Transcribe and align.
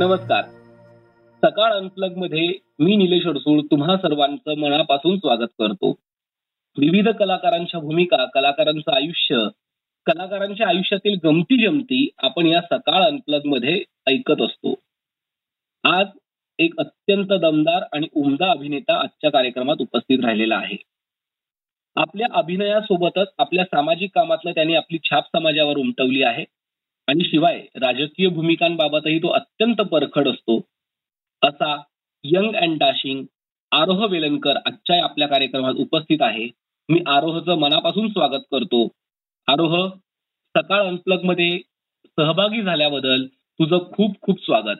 नमस्कार. 0.00 0.42
सकाळ 1.44 1.72
अनप्लगमध्ये 1.72 2.48
मी 2.78 2.96
निलेश 2.96 3.26
अडसूळ 3.26 3.60
तुम्हा 3.70 3.96
सर्वांचं 3.96 4.58
मनापासून 4.58 5.16
स्वागत 5.16 5.48
करतो. 5.58 5.90
विविध 6.78 7.08
कलाकारांच्या 7.08 7.80
भूमिका 7.80 8.24
कलाकारांचं 8.24 8.92
आयुष्य 8.92 9.38
कलाकारांच्या 10.06 10.68
आयुष्यातील 10.68 11.18
गमती 11.24 11.66
जमती 11.66 12.08
आपण 12.18 12.46
या 12.46 12.60
सकाळ 12.60 13.02
अनप्लगमध्ये 13.02 13.84
ऐकत 14.06 14.42
असतो. 14.42 14.74
आज 15.84 16.06
एक 16.58 16.74
अत्यंत 16.78 17.26
दमदार 17.26 17.82
आणि 17.92 18.06
उमदा 18.16 18.50
अभिनेता 18.50 19.02
आजच्या 19.02 19.30
कार्यक्रमात 19.30 19.76
उपस्थित 19.80 20.24
राहिलेला 20.24 20.56
आहे. 20.56 20.76
आपल्या 21.96 22.28
अभिनयासोबतच 22.34 23.28
आपल्या 23.38 23.64
सामाजिक 23.64 24.10
कामातलं 24.14 24.50
त्यांनी 24.50 24.74
आपली 24.74 24.98
छाप 25.04 25.24
समाजावर 25.26 25.76
उमटवली 25.76 26.22
आहे. 26.22 26.44
आणि 27.10 27.24
शिवाय 27.24 27.56
राजकीय 27.76 28.28
भूमिकांबाबतही 28.28 29.18
तो 29.18 29.28
अत्यंत 29.28 29.80
परखड 29.80 30.28
असतो. 30.28 30.60
असा 31.42 31.82
यंग 32.24 32.54
अँड 32.54 32.78
डाशिंग 32.78 33.24
आरोह 33.72 34.04
वेलणकर 34.06 34.56
आजच्या 34.66 35.02
आपल्या 35.04 35.28
कार्यक्रमात 35.28 35.74
उपस्थित 35.74 36.18
आहे. 36.20 36.48
मी 36.88 37.00
आरोहचं 37.06 37.58
मनापासून 37.58 38.08
स्वागत 38.08 38.44
करतो. 38.52 38.86
आरोह 39.48 39.88
सकाळ 40.54 40.86
अनप्लगमध्ये 40.86 41.58
सहभागी 42.18 42.62
झाल्याबद्दल 42.62 43.26
तुझं 43.26 43.78
खूप 43.92 44.14
खूप 44.22 44.38
स्वागत. 44.40 44.76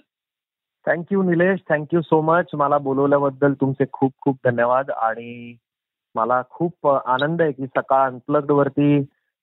Thank you 0.86 1.22
Nilesh 1.22 1.60
thank you 1.68 2.00
so 2.00 2.20
much 2.20 2.50
मला 2.54 2.78
बोलवल्याबद्दल 2.78 3.52
तुमचे 3.52 3.84
खूप 3.92 4.12
खूप 4.20 4.36
धन्यवाद 4.44 4.90
आणि 4.90 5.56
मला 6.14 6.42
खूप 6.50 6.86
आनंद 6.88 7.42
आहे 7.42 7.52
की 7.52 7.66
सकाळ 7.66 8.06
अनप्लग्ड 8.10 8.50
वरती 8.50 9.00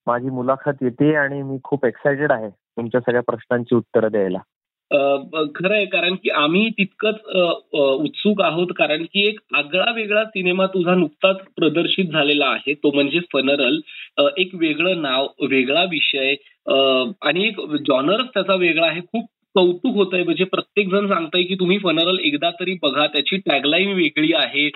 माझी 0.08 0.30
मुलाखत 0.30 0.82
येते 0.82 1.16
आणि 1.16 1.42
मी 1.42 1.58
खूप 1.64 1.86
एक्सायटेड 1.86 2.32
आहे. 2.32 2.50
तुमच्या 2.78 3.02
सगळ्या 3.02 3.22
प्रश्नांची 3.22 3.76
उत्तरं 3.76 4.12
द्यायला? 4.12 4.38
खरं 5.56 5.74
आहे 5.76 5.86
कारण 5.86 6.16
की 6.16 6.30
आम्ही 6.30 6.70
तितकंच 6.70 7.16
उत्सुक 7.74 8.42
आहोत 8.42 8.68
कारण 8.76 9.04
की 9.04 9.28
एक 9.28 9.40
आगळा 9.54 9.92
वेगळा 9.92 10.24
सिनेमा 10.26 10.66
तुझा 10.66 10.96
नुकताच 10.96 11.38
प्रदर्शित 11.56 12.06
झालेला 12.06 12.46
आहे 12.46 12.74
तो 12.74 12.92
म्हणजे 12.92 13.20
फनरल. 13.34 13.80
एक 14.38 14.50
वेगळं 14.54 15.02
नाव 15.02 15.28
वेगळा 15.50 15.84
विषय 15.84 16.36
आणि 17.22 17.48
एक 17.48 17.60
जॉनरच 17.88 18.26
त्याचा 18.26 18.56
वेगळा 18.56 18.88
आहे 18.88 19.02
खूप 19.02 19.26
कौतुक 19.58 19.96
होत 19.96 20.14
आहे 20.14 20.24
म्हणजे 20.24 20.44
प्रत्येक 20.44 20.90
जण 20.92 21.08
सांगताय 21.08 21.44
की 21.44 21.56
तुम्ही 21.56 21.78
फनरल 21.84 22.18
एकदा 22.24 22.50
तरी 22.60 22.74
बघा 22.82 23.06
त्याची 23.08 23.38
टॅगलाईन 23.38 23.94
वेगळी 23.96 24.32
आहे. 24.38 24.68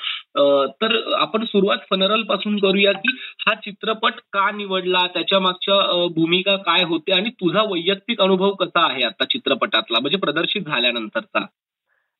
तर 0.82 0.96
आपण 1.18 1.44
सुरुवात 1.46 1.78
फनरलपासून 1.90 2.58
करूया 2.60 2.92
की 2.92 3.16
हा 3.48 3.54
चित्रपट 3.56 4.20
का 4.34 4.50
निवडला? 4.52 5.06
त्याच्या 5.14 5.40
मागच्या 5.40 6.08
भूमिका 6.16 6.56
काय 6.66 6.84
होते? 6.84 7.12
आणि 7.12 7.30
तुझा 7.42 7.62
वैयक्तिक 7.72 8.22
अनुभव 8.22 8.52
कसा 8.56 8.86
आहे 8.92 9.04
आता 9.04 9.26
चित्रपटातला? 9.26 10.00
म्हणजे 10.00 10.18
प्रदर्शित 10.18 10.62
झाल्यानंतरचा. 10.62 11.46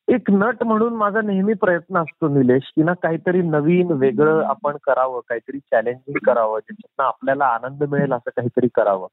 एक 0.08 0.30
नट 0.30 0.62
म्हणून 0.64 0.94
माझा 0.96 1.20
नेहमी 1.20 1.52
प्रयत्न 1.54 1.98
असतो 1.98 2.28
निलेश 2.28 2.62
की 2.76 2.82
ना 2.82 2.92
काहीतरी 3.02 3.42
नवीन 3.42 3.92
वेगळं 3.92 4.42
आपण 4.44 4.76
करावं 4.82 5.20
काहीतरी 5.28 5.58
चॅलेंजिंग 5.58 6.18
करावं 6.26 6.58
ज्याच्यातनं 6.58 7.06
आपल्याला 7.06 7.44
आनंद 7.44 7.84
मिळेल 7.90 8.12
असं 8.12 8.30
काहीतरी 8.36 8.68
करावं. 8.74 9.06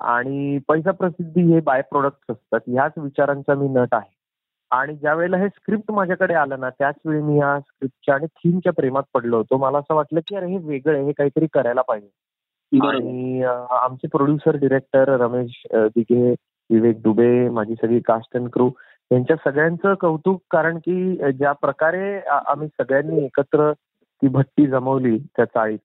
आणि 0.00 0.58
पैसा 0.68 0.90
प्रसिद्धी 0.90 1.42
हे 1.52 1.60
बाय 1.60 1.82
प्रोडक्ट 1.90 2.32
असतात. 2.32 2.60
ह्याच 2.68 2.92
विचारांचा 2.98 3.54
मी 3.54 3.68
नट 3.68 3.94
आहे. 3.94 4.14
आणि 4.70 4.94
ज्या 4.96 5.14
वेळेला 5.14 5.36
हे 5.36 5.48
स्क्रिप्ट 5.48 5.90
माझ्याकडे 5.92 6.34
आलं 6.34 6.60
ना 6.60 6.70
त्याच 6.70 6.94
वेळी 7.06 7.20
मी 7.22 7.38
या 7.38 7.58
स्क्रिप्टच्या 7.60 8.14
आणि 8.14 8.26
थीमच्या 8.26 8.72
प्रेमात 8.72 9.02
पडलो 9.14 9.36
होतो. 9.36 9.56
मला 9.56 9.78
असं 9.78 9.94
वाटलं 9.94 10.20
की 10.28 10.36
अरे 10.36 10.46
हे 10.46 10.58
वेगळं 10.58 11.04
हे 11.04 11.12
काहीतरी 11.12 11.46
करायला 11.52 11.82
पाहिजे. 11.82 12.08
आणि 12.72 13.42
आमचे 13.70 14.08
प्रोड्युसर 14.08 14.56
डिरेक्टर 14.56 15.08
रमेश 15.20 15.62
दिघे 15.74 16.30
विवेक 16.70 17.02
दुबे 17.02 17.48
माझी 17.48 17.74
सगळी 17.74 18.00
कास्ट 18.00 18.36
अँड 18.36 18.48
क्रू 18.52 18.70
यांच्या 19.12 19.36
सगळ्यांचं 19.36 19.94
कौतुक 19.94 20.42
कारण 20.50 20.78
की 20.78 21.16
ज्या 21.32 21.52
प्रकारे 21.52 22.18
आम्ही 22.28 22.68
सगळ्यांनी 22.68 23.24
एकत्र 23.24 23.72
ती 24.22 24.28
भट्टी 24.28 24.66
जमवली 24.66 25.18
त्या 25.18 25.44
चाळीत. 25.44 25.78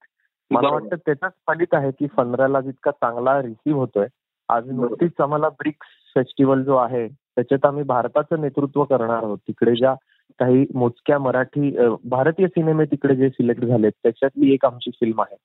मला 0.51 0.69
वाटतं 0.69 0.95
त्याचाच 0.95 1.31
फलित 1.47 1.73
आहे 1.73 1.91
की 1.91 2.07
फनराला 2.17 2.61
जितका 2.61 2.91
चांगला 2.91 3.41
रिसीव्ह 3.41 3.79
होतोय 3.79 4.07
आज 4.49 4.69
नुकतीच 4.69 5.21
आम्हाला 5.21 5.49
ब्रिक्स 5.49 5.87
फेस्टिवल 6.15 6.63
जो 6.63 6.75
आहे 6.75 7.07
त्याच्यात 7.07 7.65
आम्ही 7.65 7.83
भारताचं 7.83 8.41
नेतृत्व 8.41 8.83
करणार 8.83 9.23
आहोत. 9.23 9.37
तिकडे 9.37 9.75
ज्या 9.75 9.93
काही 10.39 10.65
मोजक्या 10.75 11.19
मराठी 11.19 11.75
भारतीय 12.09 12.47
सिनेमे 12.47 12.85
तिकडे 12.85 13.15
जे 13.15 13.29
सिलेक्ट 13.29 13.65
झालेत 13.65 13.91
त्याच्यातली 14.03 14.53
एक 14.53 14.65
आमची 14.65 14.91
फिल्म 14.91 15.21
आहे. 15.21 15.35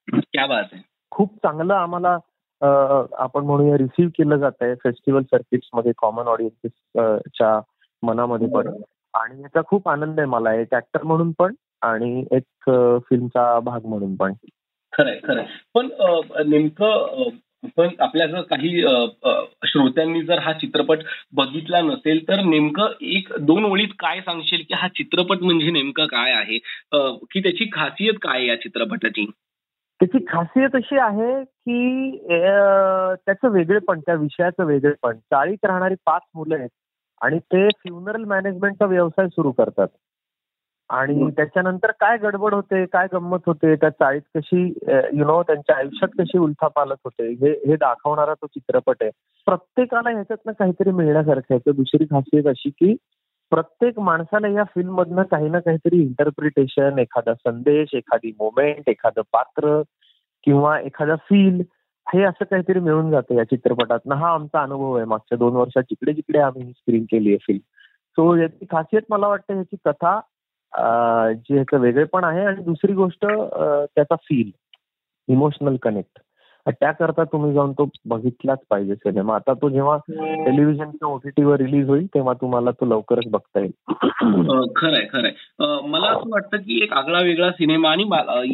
खूप 1.10 1.34
चांगलं 1.34 1.74
आम्हाला 1.74 2.18
आपण 3.18 3.44
म्हणूया 3.44 3.76
रिसीव्ह 3.78 4.10
केलं 4.18 4.36
जात 4.36 4.52
आहे 4.60 4.74
फेस्टिवल 4.74 5.22
सर्किट्समध्ये 5.22 5.92
कॉमन 5.98 6.24
ऑडियन्सेसच्या 6.24 7.60
मनामध्ये 8.02 8.48
पण. 8.48 8.68
आणि 9.14 9.42
याचा 9.42 9.60
खूप 9.66 9.88
आनंद 9.88 10.20
आहे 10.20 10.28
मला 10.28 10.54
एक 10.54 10.74
ऍक्टर 10.74 11.02
म्हणून 11.02 11.32
पण 11.38 11.54
आणि 11.82 12.24
एक 12.32 12.70
फिल्मचा 13.10 13.58
भाग 13.60 13.86
म्हणून 13.86 14.16
पण. 14.16 14.32
खरंय 14.98 15.18
खरंय. 15.24 15.44
पण 15.74 15.88
नेमकं 16.48 17.28
पण 17.76 17.88
आपल्या 18.00 18.26
जर 18.26 18.40
काही 18.40 18.80
श्रोत्यांनी 19.66 20.22
जर 20.22 20.38
हा 20.38 20.52
चित्रपट 20.52 20.98
बघितला 21.34 21.80
नसेल 21.80 22.22
तर 22.28 22.40
नेमकं 22.40 22.92
एक 23.00 23.32
दोन 23.40 23.64
ओळीत 23.64 23.94
काय 23.98 24.20
सांगशील 24.20 24.62
की 24.68 24.74
हा 24.74 24.88
चित्रपट 24.88 25.42
म्हणजे 25.42 25.70
नेमकं 25.70 26.06
काय 26.06 26.32
आहे? 26.32 26.58
की 27.32 27.40
त्याची 27.40 27.68
खासियत 27.72 28.18
काय 28.22 28.46
या 28.46 28.56
चित्रपटाची? 28.60 29.24
त्याची 30.00 30.24
खासियत 30.28 30.74
अशी 30.74 30.98
आहे 30.98 31.42
की 31.44 32.10
त्याचं 33.26 33.48
वेगळेपण 33.48 34.00
त्या 34.00 34.14
विषयाचं 34.14 34.64
वेगळेपण. 34.64 35.16
चाळीत 35.16 35.64
राहणारी 35.64 35.94
पाच 36.06 36.22
मुलं 36.34 36.56
आहेत 36.56 36.68
आणि 37.20 37.38
ते 37.38 37.68
फ्युनरल 37.68 38.24
मॅनेजमेंटचा 38.24 38.86
व्यवसाय 38.86 39.28
सुरू 39.28 39.52
करतात. 39.52 39.88
आणि 40.90 41.30
त्याच्यानंतर 41.36 41.90
काय 42.00 42.16
गडबड 42.22 42.54
होते 42.54 42.84
काय 42.86 43.06
गंमत 43.12 43.46
होते 43.46 43.74
त्या 43.74 43.90
चाळीत 43.90 44.22
कशी 44.36 44.62
यु 45.14 45.24
नो 45.24 45.42
त्यांच्या 45.42 45.76
आयुष्यात 45.76 46.08
कशी 46.18 46.38
उलथापालत 46.38 46.96
होते 47.04 47.28
हे 47.40 47.50
हे 47.66 47.76
दाखवणारा 47.76 48.34
तो 48.34 48.46
चित्रपट 48.46 48.96
आहे. 49.00 49.10
प्रत्येकाला 49.46 50.10
ह्याच्यातनं 50.10 50.52
काहीतरी 50.58 50.90
मिळण्यासारखं 50.90 51.54
आहे. 51.54 51.58
तर 51.66 51.72
दुसरी 51.72 52.04
खासियत 52.04 52.46
अशी 52.46 52.70
की 52.70 52.94
प्रत्येक 53.52 53.98
माणसाला 54.00 54.48
या 54.48 54.64
फिल्म 54.74 54.94
मधनं 54.94 55.22
काही 55.22 55.48
ना 55.48 55.58
काहीतरी 55.60 56.00
इंटरप्रिटेशन 56.02 56.98
एखादा 56.98 57.34
संदेश 57.34 57.94
एखादी 57.94 58.30
मोमेंट 58.40 58.88
एखादं 58.88 59.22
पात्र 59.32 59.80
किंवा 60.46 60.78
एखादा 60.80 61.14
फील 61.28 61.60
हे 62.06 62.22
असं 62.22 62.44
काहीतरी 62.44 62.80
मिळून 62.80 63.10
जातं 63.10 63.34
या 63.34 63.44
चित्रपटात 63.44 64.12
हा 64.12 64.32
आमचा 64.32 64.62
अनुभव 64.62 64.94
आहे. 64.96 65.04
मागच्या 65.04 65.38
दोन 65.38 65.56
वर्षात 65.56 65.82
जिकडे 65.82 66.12
जिकडे 66.12 66.38
आम्ही 66.38 66.70
स्क्रीन 66.70 67.04
केली 67.04 67.28
आहे 67.28 67.38
फिल्म 67.46 67.60
सो 68.18 68.34
याची 68.36 68.64
खासियत 68.70 69.02
मला 69.10 69.28
वाटतं 69.28 69.54
ह्याची 69.54 69.76
कथा 69.84 70.20
जे 70.74 71.54
ह्याचं 71.54 71.78
वेगळेपण 71.78 72.24
आहे 72.24 72.44
आणि 72.44 72.62
दुसरी 72.62 72.92
गोष्ट 72.92 73.26
त्याचा 73.26 74.14
फील 74.14 74.50
इमोशनल 75.28 75.76
कनेक्ट 75.76 76.18
त्याकरता 76.70 77.24
तुम्ही 77.24 77.52
जाऊन 77.52 77.72
तो 77.72 77.88
बघितलाच 78.06 78.58
पाहिजे 78.70 78.94
सिनेमा 78.94 79.34
आता 79.34 79.52
तो 79.52 79.68
जेव्हा 79.68 79.96
टेलिव्हिजनच्या 80.44 81.08
ओटीटीवर 81.08 81.60
रिलीज 81.60 81.88
होईल 81.88 82.06
तेव्हा 82.06 82.32
तुम्हाला 82.32 82.70
तो 82.70 82.86
लवकरच 82.86 83.30
बघता 83.30 83.60
येईल. 83.60 83.72
खरंय 84.76 85.06
खरंय. 85.12 85.30
मला 85.88 86.06
असं 86.06 86.30
वाटतं 86.30 86.56
की 86.56 86.82
एक 86.82 86.92
आगळा 86.92 87.20
वेगळा 87.20 87.50
सिनेमा 87.50 87.90
आणि 87.90 88.04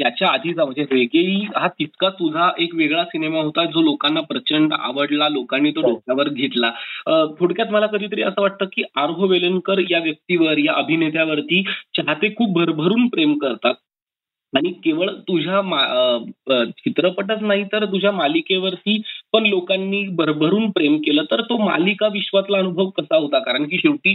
याच्या 0.00 0.28
आधीचा 0.28 0.64
म्हणजे 0.64 0.82
रेगेई 0.82 1.40
हा 1.56 1.68
तितका 1.68 2.08
तुझा 2.08 2.50
एक 2.58 2.74
वेगळा 2.74 3.04
सिनेमा 3.04 3.40
होता 3.40 3.64
जो 3.64 3.82
लोकांना 3.82 4.20
प्रचंड 4.20 4.72
आवडला 4.72 5.28
लोकांनी 5.28 5.70
तो 5.70 5.80
डोक्यावर 5.80 6.28
घेतला. 6.28 6.70
थोडक्यात 7.40 7.68
मला 7.70 7.86
कधीतरी 7.86 8.22
असं 8.22 8.42
वाटतं 8.42 8.64
की 8.64 8.82
आर्हो 8.96 9.26
वेलनकर 9.26 9.78
या 9.90 9.98
व्यक्तीवर 9.98 10.58
या 10.58 10.72
अभिनेत्यावरती 10.74 11.62
चाहते 11.96 12.28
खूप 12.28 12.58
भरभरून 12.58 13.06
प्रेम 13.06 13.38
करतात. 13.38 13.74
आणि 14.52 14.70
केवळ 14.84 15.08
तुझ्या 15.28 15.60
चित्रपटच 16.78 17.42
नाही 17.42 17.64
तर 17.72 17.84
तुझ्या 17.84 18.10
मालिकेवरती 18.12 19.00
पण 19.32 19.46
लोकांनी 19.46 20.02
भरभरून 20.16 20.70
प्रेम 20.70 20.96
केलं 20.98 21.24
तर 21.30 21.40
तो 21.42 21.56
मालिका 21.58 22.08
विश्वातला 22.12 22.58
अनुभव 22.58 22.88
कसा 22.98 23.16
होता? 23.16 23.38
कारण 23.40 23.64
की 23.68 23.78
शेवटी 23.78 24.14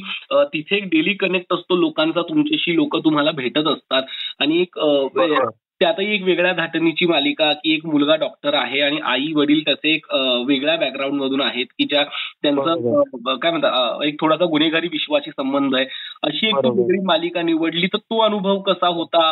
तिथे 0.53 0.75
एक 0.77 0.87
डेली 0.89 1.13
कनेक्ट 1.17 1.53
असतो 1.53 1.75
लोकांचा 1.75 2.21
तुमच्याशी 2.29 2.75
लोक 2.75 2.97
तुम्हाला 3.05 3.31
भेटत 3.31 3.67
असतात. 3.67 4.03
आणि 4.39 4.61
एक 4.61 4.79
त्यातही 5.81 6.13
एक 6.15 6.23
वेगळ्या 6.23 6.51
घाटणीची 6.53 7.05
मालिका 7.05 7.51
की 7.53 7.73
एक 7.73 7.85
मुलगा 7.85 8.15
डॉक्टर 8.15 8.53
आहे 8.53 8.81
आणि 8.81 8.99
आई 9.05 9.31
वडील 9.35 9.61
त्याचे 9.65 9.89
एक 9.91 10.05
वेगळ्या 10.47 10.75
बॅकग्राऊंड 10.75 11.21
मधून 11.21 11.41
आहेत 11.41 11.65
की 11.77 11.85
ज्या 11.85 12.03
त्यांचा 12.43 13.35
काय 13.35 13.51
म्हणतात 13.51 14.03
एक 14.05 14.19
थोडासा 14.21 14.45
गुन्हेगारी 14.45 14.87
विश्वाशी 14.91 15.31
संबंध 15.31 15.75
आहे. 15.75 15.85
अशी 16.23 16.47
एक 16.47 16.65
वेगळी 16.65 16.99
मालिका 17.05 17.41
निवडली 17.41 17.87
तर 17.87 17.97
तो 17.97 18.19
अनुभव 18.25 18.59
कसा 18.61 18.87
होता? 18.87 19.31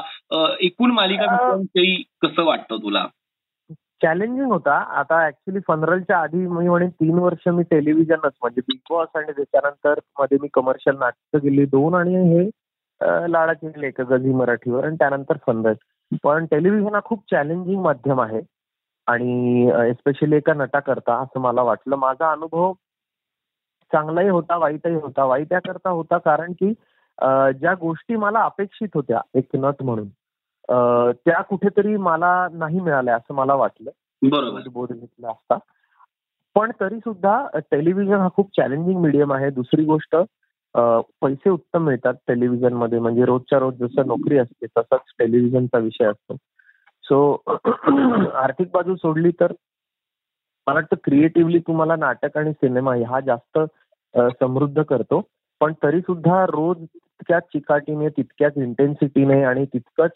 एकूण 0.62 0.92
मालिका 0.92 1.31
विषयाविषयी 1.31 2.01
कसं 2.21 2.44
वाटतं 2.45 2.77
तुला? 2.83 3.06
चॅलेंजिंग 4.01 4.51
होता. 4.51 4.77
आता 5.00 5.25
ऍक्च्युली 5.27 5.59
फनरलच्या 5.68 6.18
आधी 6.18 6.38
मी 6.38 6.68
म्हणेन 6.68 6.89
तीन 6.89 7.18
वर्ष 7.19 7.47
मी 7.47 7.63
टेलिव्हिजनच 7.63 8.31
म्हणजे 8.42 8.62
बिग 8.62 8.80
बॉस 8.89 9.07
आणि 9.15 9.31
त्याच्यानंतरमध्ये 9.31 10.38
मी 10.42 10.47
कमर्शियल 10.53 10.97
नाटकं 11.00 11.39
गेली 11.44 11.65
दोन 11.65 11.95
आणि 11.95 12.15
हे 12.33 12.47
लाडाची 13.31 13.81
लेख 13.81 14.01
गझी 14.01 14.33
मराठीवर 14.33 14.86
आणि 14.86 14.95
त्यानंतर 14.95 15.38
फनरल 15.47 15.74
पण 16.24 16.46
टेलिव्हिजन 16.52 16.94
हा 16.96 17.00
खूप 17.06 17.24
चॅलेंजिंग 17.31 17.81
माध्यम 17.84 18.22
आहे. 18.22 18.42
आणि 19.07 19.69
एस्पेशली 19.90 20.36
एका 20.36 20.54
नटाकरता 20.54 21.16
असं 21.22 21.40
मला 21.40 21.62
वाटलं. 21.62 21.96
माझा 21.96 22.31
अनुभव 22.31 22.72
चांगलाही 23.92 24.30
होता 24.30 24.57
वाईटही 24.57 24.94
होता. 24.96 25.24
वाईट 25.25 25.52
याकरता 25.54 25.90
होता 25.90 26.18
कारण 26.18 26.52
की 26.52 26.72
ज्या 27.60 27.74
गोष्टी 27.80 28.16
मला 28.16 28.40
अपेक्षित 28.44 28.88
होत्या 28.96 29.19
एक 29.36 29.56
नट 29.56 29.84
म्हणून 29.84 30.07
त्या 31.25 31.42
कुठेतरी 31.42 31.96
मला 31.98 32.48
नाही 32.54 32.80
मिळाल्या 32.80 33.16
असं 33.16 33.34
मला 33.34 33.54
वाटलं. 33.56 33.92
बरोबर. 34.22 34.62
बोध 34.72 34.92
घेतला 34.94 35.30
असता. 35.30 35.57
पण 36.56 36.72
तरी 36.80 36.98
सुद्धा 36.98 37.38
टेलिव्हिजन 37.72 38.16
हा 38.16 38.28
खूप 38.36 38.50
चॅलेंजिंग 38.57 39.00
मीडियम 39.02 39.34
आहे. 39.34 39.50
दुसरी 39.50 39.84
गोष्ट 39.86 40.16
पैसे 41.22 41.50
उत्तम 41.50 41.83
मिळतात 41.86 42.13
टेलिव्हिजनमध्ये 42.27 43.00
म्हणजे 43.00 43.25
रोजच्या 43.25 43.60
रोज 43.60 43.75
जसं 43.75 44.07
नोकरी 44.07 44.38
असते 44.38 44.66
तसाच 44.66 45.00
टेलिव्हिजनचा 45.19 45.77
विषय 45.77 46.06
असतो. 46.06 46.36
सो 47.04 47.44
आर्थिक 48.36 48.68
बाजू 48.74 48.95
सोडली 48.95 49.31
तर 49.39 49.51
मला 50.68 50.74
वाटतं 50.74 50.95
क्रिएटिव्हली 51.04 51.60
तुम्हाला 51.60 51.95
नाटक 51.95 52.38
आणि 52.38 52.51
सिनेमा 52.51 52.95
हा 53.10 53.19
जास्त 53.19 53.60
समृद्ध 54.39 54.81
करतो. 54.81 55.22
पण 55.62 55.74
तरी 55.83 56.01
सुद्धा 56.01 56.45
रोज 56.45 56.78
तितक्याच 56.78 57.44
चिकाटीने 57.44 58.10
तितक्याच 58.10 58.57
इंटेन्सिटीने 58.57 59.44
आणि 59.44 59.66
तितकंच 59.66 60.12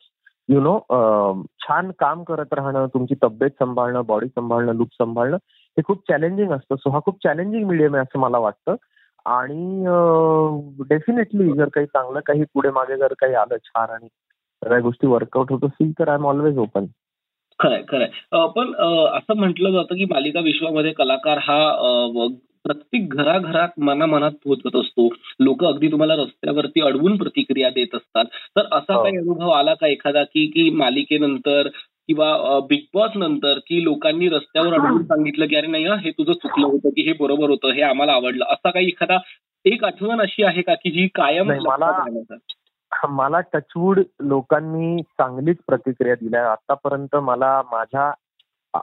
यु 0.49 0.61
नो 0.61 0.77
छान 1.59 1.91
काम 1.99 2.23
करत 2.23 2.53
राहणं 2.53 2.87
तुमची 2.87 3.15
तब्येत 3.23 3.51
सांभाळणं 3.51 4.05
बॉडी 4.05 4.27
सांभाळणं 4.27 4.73
लुक 4.73 4.87
सांभाळणं 4.93 5.37
हे 5.77 5.81
खूप 5.83 6.01
चॅलेंजिंग 6.07 6.51
असतं. 6.51 6.75
सो 6.75 6.89
हा 6.89 6.99
खूप 7.05 7.17
चॅलेंजिंग 7.23 7.67
मीडियम 7.67 7.95
आहे 7.95 8.01
असं 8.01 8.19
मला 8.19 8.37
वाटतं. 8.37 8.75
आणि 9.29 9.83
डेफिनेटली 10.89 11.51
जर 11.53 11.69
काही 11.73 11.85
चांगलं 11.85 12.19
काही 12.19 12.43
पुढे 12.53 12.69
मागे 12.69 12.97
जर 12.97 13.13
काही 13.19 13.33
आलं 13.33 13.57
छान 13.65 13.89
आणि 13.89 14.07
सगळ्या 14.61 14.79
गोष्टी 14.79 15.07
वर्कआउट 15.07 15.51
होत 15.51 15.65
असतील 15.65 15.91
तर 15.91 16.07
आय 16.07 16.15
एम 16.15 16.25
ऑलवेज 16.27 16.57
ओपन 16.57 16.85
खरंय. 17.59 17.81
खरंय 17.89 18.47
पण 18.55 18.73
असं 19.17 19.37
म्हटलं 19.37 19.71
जातं 19.71 19.95
की 19.95 20.05
मालिका 20.05 20.39
विश्वामध्ये 20.39 20.91
कलाकार 20.91 21.37
हा 21.37 22.27
प्रत्येक 22.63 23.13
घराघरात 23.13 23.79
मनामनात 23.79 24.31
पोहोचत 24.43 24.75
असतो. 24.75 25.07
लोक 25.39 25.63
अगदी 25.65 25.87
तुम्हाला 25.91 26.15
रस्त्यावरती 26.15 26.81
अडवून 26.81 27.17
प्रतिक्रिया 27.17 27.69
देत 27.69 27.95
असतात. 27.95 28.25
तर 28.55 28.65
असा 28.71 28.93
हो. 28.93 29.03
काही 29.03 29.17
अनुभव 29.17 29.49
आला 29.49 29.73
का 29.73 29.87
एखादा 29.87 30.23
की 30.23 30.45
की 30.45 30.69
मालिकेनंतर 30.69 31.67
किंवा 32.09 32.59
बिग 32.59 32.79
बॉस 32.93 33.11
नंतर 33.15 33.57
की 33.57 33.83
लोकांनी 33.83 34.29
रस्त्यावर 34.29 34.73
अडवून 34.73 35.03
सांगितलं 35.03 35.45
की 35.45 35.55
अरे 35.55 35.67
नाही 35.67 35.85
हं, 35.87 35.95
हे 35.95 36.11
तुझं 36.11 36.33
चुकलं 36.33 36.67
होतं 36.67 36.89
की 36.89 37.01
हे 37.01 37.13
बरोबर 37.19 37.49
होतं 37.49 37.71
हे 37.71 37.81
आम्हाला 37.81 38.11
आवडलं. 38.11 38.45
असा 38.45 38.69
काही 38.69 38.87
एखादा 38.87 39.17
एक 39.65 39.83
आठवण 39.83 40.21
अशी 40.21 40.43
आहे 40.43 40.61
का 40.61 40.73
की 40.73 40.91
जी 40.91 41.07
कायम 41.07 41.51
मला-? 41.51 43.07
मला 43.09 43.39
टचवूड 43.39 43.99
लोकांनी 44.21 45.01
चांगलीच 45.01 45.57
प्रतिक्रिया 45.67 46.15
दिल्या. 46.15 46.51
आतापर्यंत 46.51 47.15
मला 47.15 47.61
माझ्या 47.71 48.11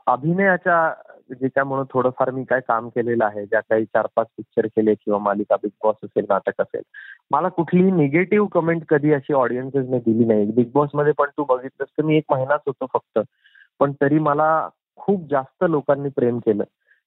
अभिनयाच्या 0.06 0.94
जे 1.30 1.48
काय 1.48 1.64
म्हणून 1.64 1.84
थोडंफार 1.92 2.30
मी 2.30 2.44
काय 2.44 2.60
काम 2.60 2.88
केलेलं 2.88 3.24
आहे 3.24 3.44
ज्या 3.46 3.60
काही 3.60 3.84
चार 3.84 4.06
पाच 4.16 4.26
पिक्चर 4.36 4.66
केले 4.66 4.94
किंवा 4.94 5.18
मालिका 5.18 5.56
बिग 5.56 5.70
बॉस 5.84 5.96
असेल 6.04 6.24
नाटक 6.28 6.60
असेल 6.60 6.82
मला 7.30 7.48
कुठलीही 7.48 7.90
निगेटिव्ह 7.90 8.48
कमेंट 8.52 8.82
कधी 8.88 9.12
अशी 9.12 9.32
ऑडियन्सेसने 9.32 9.98
दिली 9.98 10.24
नाही. 10.24 10.46
बिग 10.46 10.70
बॉसमध्ये 10.74 11.12
पण 11.12 11.26
तू 11.38 11.44
बघितलंस 11.44 11.88
तर 11.98 12.02
मी 12.02 12.16
एक 12.16 12.24
महिनाच 12.30 12.60
होतो 12.66 12.86
फक्त 12.94 13.18
पण 13.80 13.92
तरी 13.92 14.18
मला 14.18 14.68
खूप 14.96 15.26
जास्त 15.30 15.64
लोकांनी 15.68 16.08
प्रेम 16.08 16.38
केलं. 16.38 16.64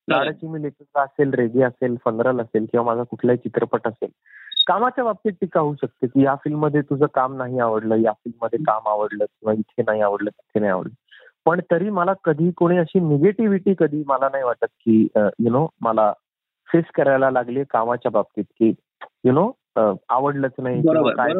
लाडाची 0.07 0.47
मी 0.47 0.61
लेखिका 0.61 1.01
असेल 1.01 1.33
रेगे 1.33 1.63
असेल 1.63 1.95
फनरल 2.05 2.39
असेल 2.41 2.65
किंवा 2.65 2.85
माझा 2.85 3.03
कुठलाही 3.03 3.37
चित्रपट 3.37 3.87
असेल 3.87 4.09
कामाच्या 4.67 5.03
बाबतीत 5.03 5.33
टीका 5.41 5.59
होऊ 5.59 5.73
शकते? 5.75 6.07
की 6.07 6.23
या 6.23 6.35
फिल्ममध्ये 6.35 6.81
तुझं 6.81 7.05
काम 7.13 7.35
नाही 7.37 7.59
आवडलं 7.59 7.95
या 7.95 8.11
फिल्ममध्ये 8.11 8.59
काम 8.63 8.87
आवडलं 8.87 9.25
किंवा 9.25 9.53
इथे 9.53 9.81
नाही 9.81 10.01
आवडलं 10.01 10.29
तिथे 10.29 10.59
नाही 10.59 10.71
आवडलं. 10.71 10.93
पण 11.49 11.59
तरी 11.71 11.89
मला 11.89 12.13
कधी 12.23 12.51
कोणी 12.51 12.77
अशी 12.77 12.99
निगेटिव्हिटी 12.99 13.73
कधी 13.79 14.03
मला 14.07 14.27
नाही 14.29 14.43
वाटत 14.43 14.65
की 14.65 15.07
यु 15.17 15.49
नो 15.49 15.67
मला 15.81 16.11
फेस 16.69 16.83
करायला 16.95 17.29
लागली 17.29 17.63
कामाच्या 17.63 18.11
बाबतीत 18.11 18.43
की 18.59 18.73
यु 19.23 19.31
नो 19.31 19.51
आवडलंच 20.09 20.51
नाही 20.59 20.81
काय 20.81 21.33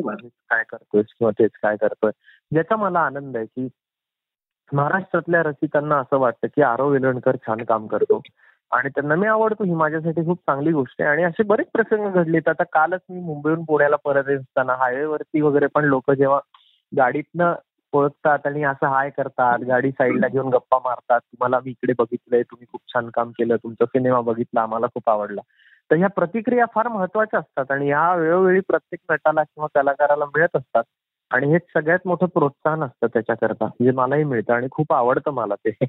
काय 0.50 0.64
करतोय 0.70 1.02
किंवा 1.02 1.32
तेच 1.40 1.52
काय 1.64 1.76
करतोय. 1.78 2.12
ज्याचा 2.52 2.76
मला 2.76 3.00
आनंद 3.00 3.38
आहे 3.38 3.46
की 3.46 3.68
महाराष्ट्रातल्या 4.74 5.44
रसिकांना 5.44 5.98
असं 5.98 6.18
वाटतं 6.20 6.48
की 6.48 6.62
आरव 6.62 6.90
वेलणकर 6.90 7.36
छान 7.36 7.64
काम 7.64 7.88
करतो 7.88 8.22
आणि 8.72 8.90
त्यांना 8.90 9.16
मी 9.16 9.28
आवडतो. 9.28 9.64
ही 9.64 9.74
माझ्यासाठी 9.74 10.26
खूप 10.26 10.38
चांगली 10.38 10.72
गोष्ट 10.72 11.02
आहे 11.02 11.10
आणि 11.12 11.24
असे 11.24 11.44
बरेच 11.44 11.68
प्रसंग 11.74 12.12
घडलेत. 12.12 12.48
आता 12.50 12.64
कालच 12.64 13.02
मी 13.10 13.20
मुंबईहून 13.22 13.64
पुण्याला 13.64 13.96
परत 13.96 14.30
येत 14.30 14.40
असताना 14.40 14.74
हायवेवरती 14.74 15.42
वगैरे 15.42 15.68
पण 15.76 15.86
लोक 15.86 16.12
जेव्हा 16.12 16.40
गाडीतनं 16.98 17.54
ओळखतात 17.94 18.40
आणि 18.46 18.64
असं 18.64 18.88
हाय 18.88 19.10
करतात. 19.10 19.60
गाडी 19.60 19.92
साईडला 19.92 20.28
घेऊन 20.28 20.50
गप्पा 20.50 20.78
मारतात. 20.78 21.20
तुम्हाला 21.20 21.60
मी 21.60 21.70
इकडे 21.70 21.94
बघितलंय 21.98 22.44
तुम्ही 22.44 22.68
खूप 22.72 22.82
छान 22.94 23.10
काम 23.10 23.30
केलं 23.32 23.56
तुमचा 23.56 23.86
सिनेमा 23.86 24.22
बघितला 24.22 24.62
आम्हाला 24.62 24.88
खूप 24.88 25.10
आवडला. 25.10 25.42
तर 25.92 25.96
ह्या 25.96 26.10
प्रतिक्रिया 26.10 26.66
फार 26.76 26.88
महत्त्वाच्या 26.88 27.40
असतात 27.40 27.72
आणि 27.72 27.86
ह्या 27.86 28.16
वेळोवेळी 28.16 28.60
प्रत्येक 28.60 29.00
नटाला 29.12 29.44
किंवा 29.44 29.68
कलाकाराला 29.76 30.26
मिळत 30.26 30.56
असतात. 30.56 30.84
आणि 31.32 31.52
हेच 31.52 31.62
सगळ्यात 31.62 32.00
मोठं 32.06 32.26
प्रोत्साहन 32.26 32.84
असतं 32.84 33.08
त्याच्याकरता. 33.08 33.66
जे 33.66 33.92
मलाही 33.92 34.24
मिळतं 34.24 34.54
आणि 34.54 34.68
खूप 34.72 34.94
आवडतं 34.94 35.32
मला 35.32 35.56
ते. 35.56 35.86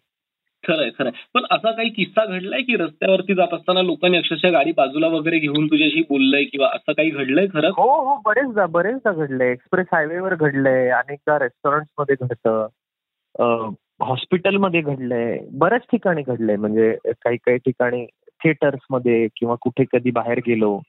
खरंय 0.70 0.90
खरंय. 0.98 1.12
पण 1.34 1.42
असा 1.50 1.70
काही 1.70 1.88
किस्सा 1.90 2.24
घडलाय 2.26 2.60
की 2.60 2.76
रस्त्यावरती 2.76 3.34
जात 3.34 3.54
असताना 3.54 3.82
लोकांनी 3.82 4.16
अक्षरशः 4.16 4.50
गाडी 4.50 4.72
बाजूला 4.72 5.06
वगैरे 5.06 5.38
घेऊन 5.38 5.66
तुझ्याशी 5.66 6.02
बोललंय 6.08 6.44
किंवा 6.44 6.68
असं 6.74 6.92
काही 6.92 7.10
घडलंय 7.10 7.46
खरं? 7.46 7.68
हो 7.68 8.10
हो. 8.10 8.20
बरेचदा 8.24 8.66
बरेचदा 8.66 9.12
घडलंय. 9.12 9.50
एक्सप्रेस 9.50 9.86
हायवेवर 9.92 10.34
घडलंय. 10.34 10.88
अनेकदा 10.88 11.38
रेस्टॉरंटमध्ये 11.38 12.16
घडतं 12.20 12.68
हॉस्पिटलमध्ये 14.00 14.80
घडलंय. 14.80 15.38
बऱ्याच 15.52 15.82
ठिकाणी 15.92 16.22
घडलंय. 16.22 16.56
म्हणजे 16.56 16.96
काही 17.08 17.36
काही 17.36 17.56
ठिकाणी 17.56 18.06
थिएटर्समध्ये 18.44 19.26
किंवा 19.36 19.54
कुठे 19.60 19.84
कधी 19.92 20.10
बाहेर 20.10 20.38
गेलो 20.46 20.80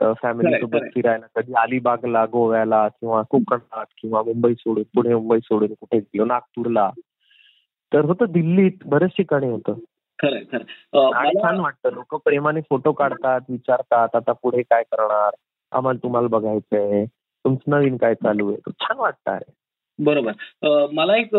फॅमिली 0.00 0.60
सोबत. 0.60 0.78
फिरायला 0.94 1.40
कधी 1.40 1.52
अलिबागला 1.56 2.24
गोव्याला 2.24 2.88
किंवा 2.88 3.22
कोकणात 3.22 3.86
किंवा 4.02 4.22
मुंबई 4.22 4.54
सोडून 4.54 4.84
पुणे 4.94 5.14
मुंबई 5.14 5.38
सोडून 5.38 5.68
कुठे 5.68 5.98
गेलो 5.98 6.24
नागपूरला. 6.24 6.90
तर 7.94 8.04
होतं 8.04 8.24
दिल्लीत 8.30 8.72
बरेच 8.86 9.10
ठिकाणी 9.10 9.46
होतं. 9.46 9.74
छान 11.42 11.60
वाटतं. 11.60 11.90
लोक 11.90 12.14
प्रेमाने 12.24 12.60
फोटो 12.60 12.92
काढतात 12.92 13.40
विचारतात 13.48 14.08
आता 14.14 14.32
पुढे 14.32 14.62
काय 14.62 14.82
करणार? 14.82 15.30
आम्हाला 15.72 16.02
तुम्हाला 16.02 16.28
बघायचंय. 16.28 17.04
तुमचं 17.44 17.70
नवीन 17.70 17.96
काय 17.96 18.14
चालू 18.14 18.48
आहे? 18.48 18.70
छान 18.70 18.98
वाटतं 18.98 19.30
अरे. 19.30 19.52
बरोबर. 19.98 20.32
मला 20.92 21.16
एक 21.16 21.34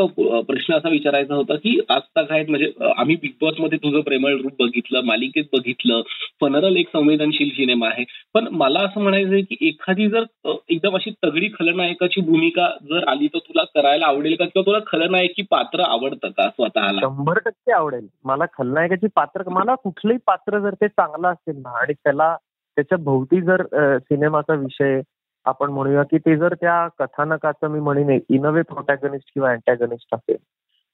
प्रश्न 0.47 0.73
असा 0.73 0.89
विचारायचा 0.89 1.35
होता 1.35 1.55
की 1.55 1.77
आजचा 1.89 2.21
काय 2.25 2.43
म्हणजे 2.49 2.71
आम्ही 2.97 3.15
बिग 3.21 3.31
बॉसमध्ये 3.41 3.77
तुझं 3.83 4.01
प्रेमळ 4.01 4.35
रूप 4.41 4.51
बघितलं 4.59 5.05
मालिकेत 5.05 5.43
बघितलं 5.53 6.01
फनरल 6.41 6.77
एक 6.77 6.89
संवेदनशील 6.93 7.49
सिनेमा 7.55 7.87
आहे. 7.87 8.03
पण 8.33 8.47
मला 8.51 8.79
असं 8.85 9.01
म्हणायचंय 9.01 9.41
की 9.41 9.57
एखादी 9.67 10.07
जर 10.09 10.23
एकदम 10.69 10.95
अशी 10.95 11.11
तगडी 11.25 11.49
खलनायकाची 11.59 12.21
भूमिका 12.21 12.69
जर 12.89 13.07
आली 13.09 13.27
तर 13.33 13.39
तुला 13.39 13.63
करायला 13.75 14.05
आवडेल 14.05 14.35
का? 14.35 14.45
किंवा 14.45 14.65
तुला 14.65 14.79
खलनायकी 14.87 15.41
पात्र 15.51 15.83
आवडतं 15.87 16.29
का 16.29 16.47
स्वतःला? 16.49 16.99
शंभर 17.01 17.39
टक्के 17.45 17.71
आवडेल. 17.71 18.07
मला 18.25 18.45
खलनायकाची 18.53 19.07
पात्र 19.15 19.49
मला 19.49 19.75
कुठलंही 19.83 20.17
पात्र 20.27 20.59
जर 20.59 20.73
ते 20.81 20.87
चांगलं 20.87 21.27
असेल 21.27 21.57
ना 21.57 21.79
आणि 21.81 21.93
त्याला 21.93 22.35
त्याच्या 22.77 22.97
भोवती 22.97 23.41
जर 23.41 23.61
सिनेमाचा 23.99 24.53
विषय 24.53 24.99
आपण 25.45 25.69
म्हणूया 25.71 26.03
की 26.03 26.17
ते 26.17 26.35
जर 26.37 26.53
त्या 26.53 26.87
कथानकाचं 26.99 27.67
मी 27.67 27.79
म्हणेन 27.79 28.19
इन 28.29 28.45
वे 28.45 28.61
प्रोटॅगनिस्ट 28.61 29.29
किंवा 29.33 29.49
अँटॅगनिस्ट 29.51 30.15
असेल 30.15 30.37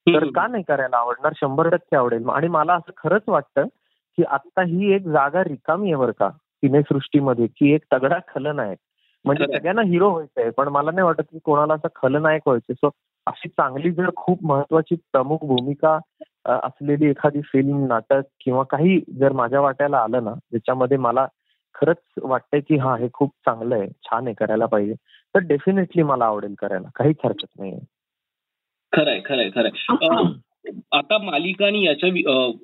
तर 0.06 0.24
का 0.34 0.46
नाही 0.46 0.62
करायला 0.68 0.96
आवडणार? 0.96 1.32
शंभर 1.36 1.68
टक्के 1.68 1.96
आवडेल. 1.96 2.28
आणि 2.28 2.48
मला 2.48 2.74
असं 2.74 2.92
खरंच 2.96 3.22
वाटतं 3.28 3.66
की 4.18 4.22
आता 4.24 4.62
ही 4.62 4.92
एक 4.94 5.06
जागा 5.08 5.42
रिकामी 5.44 5.92
आहे 5.92 5.96
बरं 5.96 6.12
का 6.12 6.30
सिनेसृष्टीमध्ये 6.30 7.46
की 7.46 7.72
एक 7.74 7.84
तगडा 7.92 8.18
खलनायक 8.28 8.78
म्हणजे. 9.24 9.44
सगळ्यांना 9.46 9.82
हिरो 9.82 10.10
व्हायचंय 10.10 10.50
पण 10.50 10.68
मला 10.68 10.90
नाही 10.90 11.04
वाटत 11.04 11.22
की 11.32 11.38
कोणाला 11.44 11.74
असं 11.74 11.88
खलनायक 11.94 12.42
व्हायचं. 12.46 12.74
सो 12.74 12.90
अशी 13.26 13.48
चांगली 13.48 13.90
जर 13.90 14.10
खूप 14.16 14.44
महत्वाची 14.44 14.94
प्रमुख 15.12 15.44
भूमिका 15.46 15.98
अ, 16.44 16.52
असलेली 16.62 17.06
एखादी 17.10 17.40
फिल्म 17.42 17.84
नाटक 17.86 18.22
किंवा 18.40 18.62
काही 18.62 18.98
जर 19.18 19.32
माझ्या 19.32 19.60
वाट्याला 19.60 19.98
आलं 19.98 20.24
ना 20.24 20.32
ज्याच्यामध्ये 20.34 20.96
मला 20.96 21.26
खरंच 21.74 21.96
वाटतंय 22.22 22.60
की 22.60 22.76
हा 22.76 22.96
हे 22.96 23.08
खूप 23.12 23.30
चांगलं 23.30 23.74
आहे. 23.74 23.88
छान 23.88 24.24
आहे 24.24 24.34
करायला 24.34 24.66
पाहिजे. 24.66 24.94
तर 25.34 25.38
डेफिनेटली 25.38 26.02
मला 26.02 26.24
आवडेल 26.24 26.54
करायला. 26.58 26.88
काहीच 26.94 27.16
हरकत 27.24 27.58
नाही 27.58 27.78
खरंय 28.92 29.20
खरंय 29.20 29.50
खरंय. 29.50 29.70
आता 30.92 31.18
मालिका 31.18 31.66
आणि 31.66 31.86
याच्या 31.86 32.08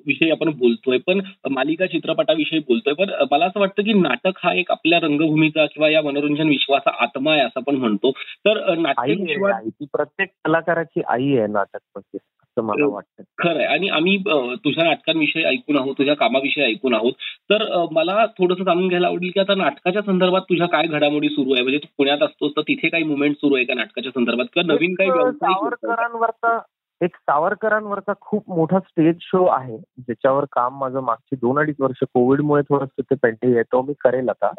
विषयी 0.07 0.31
आपण 0.31 0.49
बोलतोय. 0.49 0.97
पण 0.97 1.21
मालिका 1.51 1.85
चित्रपटाविषयी 1.85 2.59
बोलतोय. 2.59 2.93
पण 2.93 3.09
मला 3.31 3.45
असं 3.45 3.59
वाटतं 3.59 3.83
की 3.83 3.93
नाटक 3.93 4.31
हा 4.43 4.53
एक 4.53 4.71
आपल्या 4.71 4.99
रंगभूमीचा 4.99 5.65
किंवा 5.65 5.89
या 5.89 6.01
मनोरंजन 6.01 6.47
विश्वाचा 6.47 6.91
आत्मा 7.03 7.31
आहे 7.31 7.41
असं 7.41 7.59
आपण 7.59 7.75
म्हणतो. 7.75 8.11
तर 8.11 8.75
ती 8.89 9.85
प्रत्येक 9.93 10.29
कलाकाराची 10.45 11.01
आई 11.07 11.37
आहे 11.37 11.47
नाटक 11.47 11.79
म्हणजे 11.95 12.17
असं 12.59 12.67
मला. 12.67 12.87
वाटतं. 12.87 13.23
खरंय. 13.39 13.65
आणि 13.65 13.89
आम्ही 13.89 14.17
तुझ्या 14.65 14.83
नाटकांविषयी 14.83 15.43
ऐकून 15.45 15.77
आहोत 15.77 15.95
तुझ्या 15.97 16.15
कामाविषयी 16.15 16.63
ऐकून 16.65 16.93
आहोत. 16.93 17.13
तर 17.49 17.63
मला 17.91 18.25
थोडंसं 18.37 18.63
जाणून 18.63 18.87
घ्यायला 18.87 19.07
आवडेल 19.07 19.31
की 19.33 19.39
आता 19.39 19.55
नाटकाच्या 19.55 20.01
संदर्भात 20.01 20.41
तुझ्या 20.49 20.67
काय 20.67 20.87
घडामोडी 20.87 21.29
सुरू 21.29 21.53
आहे? 21.53 21.63
म्हणजे 21.63 21.77
तू 21.77 21.87
पुण्यात 21.97 22.23
असतोस 22.23 22.51
तर 22.57 22.61
तिथे 22.61 22.89
काही 22.89 23.03
मुवमेंट 23.03 23.35
सुरू 23.35 23.55
आहे 23.55 23.65
का 23.65 23.73
नाटकाच्या 23.73 24.11
संदर्भात? 24.15 24.45
किंवा 24.53 24.73
नवीन 24.73 24.93
काही? 24.93 25.09
सावरकरांवरचा 25.31 26.59
एक 27.01 27.15
सावरकरांवरचा 27.15 28.13
खूप 28.21 28.49
मोठा 28.49 28.79
स्टेज 28.79 29.15
शो 29.21 29.45
आहे 29.45 29.77
ज्याच्यावर 29.77 30.45
काम 30.51 30.79
माझं 30.79 30.99
मागची 30.99 31.35
दोन 31.35 31.59
अडीच 31.59 31.75
वर्ष 31.79 32.03
कोविडमुळे 32.13 32.61
थोडंसं 32.61 33.01
ते 33.01 33.15
पेंटिंग 33.15 33.53
आहे 33.53 33.63
तो 33.63 33.81
मी 33.81 33.93
करेल 34.01 34.29
आता. 34.29 34.51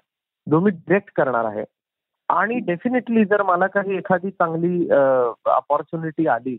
जो 0.47 0.61
मी 0.61 0.71
डिरेक्ट 0.71 1.11
करणार 1.17 1.45
आहे. 1.45 1.65
आणि 2.29 2.59
डेफिनेटली 2.59 3.25
जर 3.25 3.43
मला 3.43 3.67
काही 3.67 3.97
एखादी 3.97 4.31
चांगली 4.31 4.89
अपॉर्च्युनिटी 5.47 6.27
आली 6.27 6.57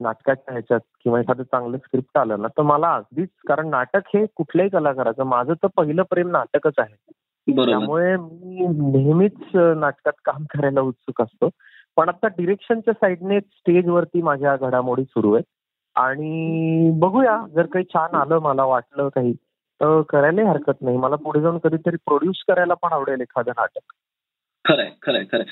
नाटकाच्या 0.00 0.52
ह्याच्यात 0.52 0.80
किंवा 1.04 1.20
एखादं 1.20 1.42
चांगलं 1.42 1.76
स्क्रिप्ट 1.76 2.18
आलं 2.18 2.42
ना 2.42 2.48
तर 2.48 2.62
मला 2.62 2.94
अगदीच 2.94 3.28
कारण 3.48 3.68
नाटक 3.68 4.00
हे 4.14 4.26
कुठल्याही 4.36 4.70
कलाकाराचं 4.70 5.24
माझं 5.24 5.52
तर 5.52 5.66
पहिलं 5.76 6.02
प्रेम 6.02 6.28
नाटकच 6.30 6.72
आहे. 6.78 7.12
त्यामुळे 7.66 8.16
मी 8.16 8.66
नेहमीच 8.98 9.56
नाटकात 9.56 10.12
काम 10.24 10.44
करायला 10.44 10.80
उत्सुक 10.80 11.22
असतो. 11.22 11.48
पण 11.96 12.08
आता 12.08 12.28
डिरेक्शनच्या 12.28 12.94
साईडने 12.94 13.40
स्टेजवरती 13.40 14.22
माझ्या 14.22 14.56
घडामोडी 14.56 15.04
सुरू 15.04 15.34
आहेत. 15.34 15.44
आणि 15.96 16.90
बघूया 16.94 17.46
जर 17.54 17.66
काही 17.66 17.84
छान 17.84 18.14
आलं 18.14 18.38
मला 18.38 18.64
वाटलं 18.64 19.08
काही 19.08 19.32
तर 19.80 20.02
करायलाही 20.02 20.48
हरकत 20.48 20.82
नाही. 20.82 20.96
मला 20.96 21.16
पुढे 21.16 21.40
जाऊन 21.40 21.58
कधीतरी 21.58 21.96
प्रोड्यूस 21.96 22.44
करायला 22.48 22.74
पण 22.74 22.92
आवडेल 22.92 23.20
एखादं 23.20 23.52
नाटक. 23.56 23.92
खरंय 24.68 24.90
खरंय 25.02 25.24
खरंय. 25.24 25.44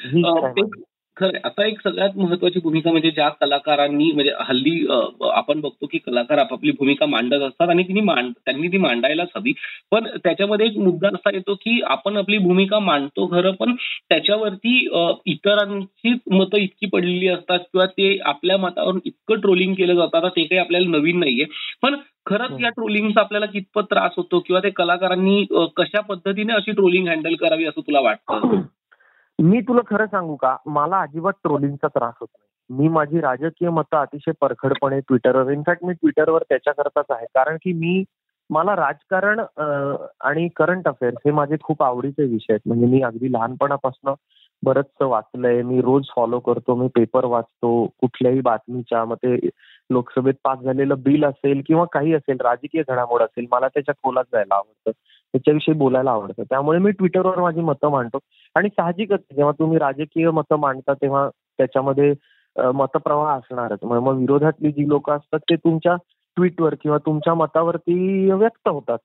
खरं 1.17 1.39
आता 1.45 1.65
एक 1.67 1.81
सगळ्यात 1.81 2.17
महत्वाची 2.17 2.61
भूमिका 2.61 2.91
म्हणजे 2.91 3.11
ज्या 3.11 3.29
कलाकारांनी 3.41 4.11
म्हणजे 4.13 4.31
हल्ली 4.41 4.87
आपण 5.33 5.61
बघतो 5.61 5.87
की 5.87 5.99
कलाकार 5.99 6.39
आपापली 6.39 6.71
भूमिका 6.71 7.07
मांडत 7.07 7.43
असतात 7.43 7.69
आणि 7.69 7.83
तिने 7.83 8.01
मांड 8.01 8.33
त्यांनी 8.37 8.69
ती 8.69 8.79
मांडायलाच 8.79 9.29
हवी. 9.37 9.53
पण 9.93 10.07
त्याच्यामध्ये 10.25 10.67
एक 10.67 10.77
मुद्दा 10.79 11.09
असा 11.09 11.31
येतो 11.35 11.55
की 11.55 11.81
आपण 11.87 12.17
आपली 12.17 12.39
भूमिका 12.39 12.79
मांडतो 12.79 13.27
खरं 13.27 13.55
पण 13.55 13.75
त्याच्यावरती 14.11 14.77
इतरांची 15.27 16.15
मतं 16.31 16.57
इतकी 16.57 16.87
पडलेली 16.87 17.29
असतात 17.29 17.59
किंवा 17.59 17.87
ते 17.89 18.17
आपल्या 18.25 18.57
मतावरून 18.59 19.01
इतकं 19.05 19.41
ट्रोलिंग 19.41 19.75
केलं 19.75 19.95
जातं 19.95 20.29
ते 20.29 20.45
काही 20.45 20.59
आपल्याला 20.59 20.89
नवीन 20.89 21.19
नाहीये. 21.21 21.45
पण 21.83 21.97
खरंच 22.27 22.61
या 22.61 22.69
ट्रोलिंगचा 22.69 23.21
आपल्याला 23.21 23.47
कितपत 23.47 23.83
त्रास 23.91 24.13
होतो 24.17 24.39
किंवा 24.41 24.61
ते 24.61 24.71
कलाकारांनी 24.71 25.45
कशा 25.77 26.01
पद्धतीने 26.01 26.53
अशी 26.53 26.73
ट्रोलिंग 26.73 27.09
हँडल 27.09 27.35
करावी 27.35 27.65
असं 27.65 27.81
तुला 27.81 28.01
वाटतं? 28.01 28.61
मी 29.39 29.61
तुला 29.61 29.81
खरं 29.87 30.07
सांगू 30.07 30.35
का? 30.37 30.57
मला 30.67 31.01
अजिबात 31.03 31.33
ट्रोलिंगचा 31.43 31.89
त्रास 31.89 32.15
होत 32.21 32.29
नाही. 32.29 32.49
मी 32.71 32.89
माझी 32.89 33.21
राजकीय 33.21 33.69
मतं 33.71 33.97
अतिशय 33.97 34.33
परखडपणे 34.41 35.01
ट्विटरवर 35.01 35.51
इनफॅक्ट 35.53 35.85
मी 35.85 35.93
ट्विटरवर 35.93 36.43
त्याच्याकरताच 36.49 37.05
आहे. 37.11 37.27
कारण 37.35 37.57
की 37.63 37.73
मी 37.73 38.03
मला 38.51 38.75
राजकारण 38.77 39.41
आणि 40.21 40.49
करंट 40.57 40.89
अफेअर्स 40.89 41.17
हे 41.27 41.31
माझे 41.33 41.57
खूप 41.63 41.83
आवडीचे 41.83 42.25
विषय 42.25 42.53
आहेत. 42.53 42.61
म्हणजे 42.67 42.87
मी 42.87 43.01
अगदी 43.03 43.33
लहानपणापासून 43.33 44.15
बरंच 44.63 45.03
वाचलंय. 45.03 45.63
मी 45.63 45.81
रोज 45.81 46.05
फॉलो 46.17 46.39
करतो. 46.41 46.75
मी 46.75 46.89
पेपर 46.95 47.25
वाचतो. 47.25 47.87
कुठल्याही 48.01 48.41
बातमीच्या 48.41 49.05
मग 49.05 49.17
ते 49.17 49.37
लोकसभेत 49.91 50.35
पास 50.45 50.59
झालेलं 50.59 50.95
बिल 51.03 51.25
असेल 51.25 51.63
किंवा 51.67 51.85
काही 51.93 52.15
असेल 52.15 52.37
राजकीय 52.41 52.83
घडामोड 52.89 53.23
असेल 53.23 53.47
मला 53.53 53.69
त्याच्या 53.69 53.95
खोलात 53.95 54.25
जायला 54.33 54.55
आवडतं. 54.55 54.91
त्याच्याविषयी 55.35 55.75
बोलायला 55.75 56.11
आवडतं. 56.11 56.43
त्यामुळे 56.43 56.79
मी 56.79 56.91
ट्विटरवर 56.91 57.41
माझी 57.41 57.61
मतं 57.61 57.91
मांडतो. 57.91 58.19
आणि 58.55 58.69
साहजिकच 58.69 59.21
जेव्हा 59.37 59.53
तुम्ही 59.59 59.79
राजकीय 59.79 60.31
मतं 60.31 60.57
मांडता 60.57 60.93
तेव्हा 60.93 61.29
त्याच्यामध्ये 61.59 62.13
मतप्रवाह 62.75 63.37
असणारच. 63.39 63.79
मग 63.83 64.17
विरोधातली 64.19 64.71
जी 64.73 64.89
लोक 64.89 65.11
असतात 65.11 65.39
ते 65.41 65.57
तुमच्या 65.57 65.97
ट्विटवर 66.37 66.75
किंवा 66.75 66.99
तुमच्या 66.99 67.35
मतावरती 67.35 68.31
व्यक्त 68.31 68.69
होतात. 68.69 68.99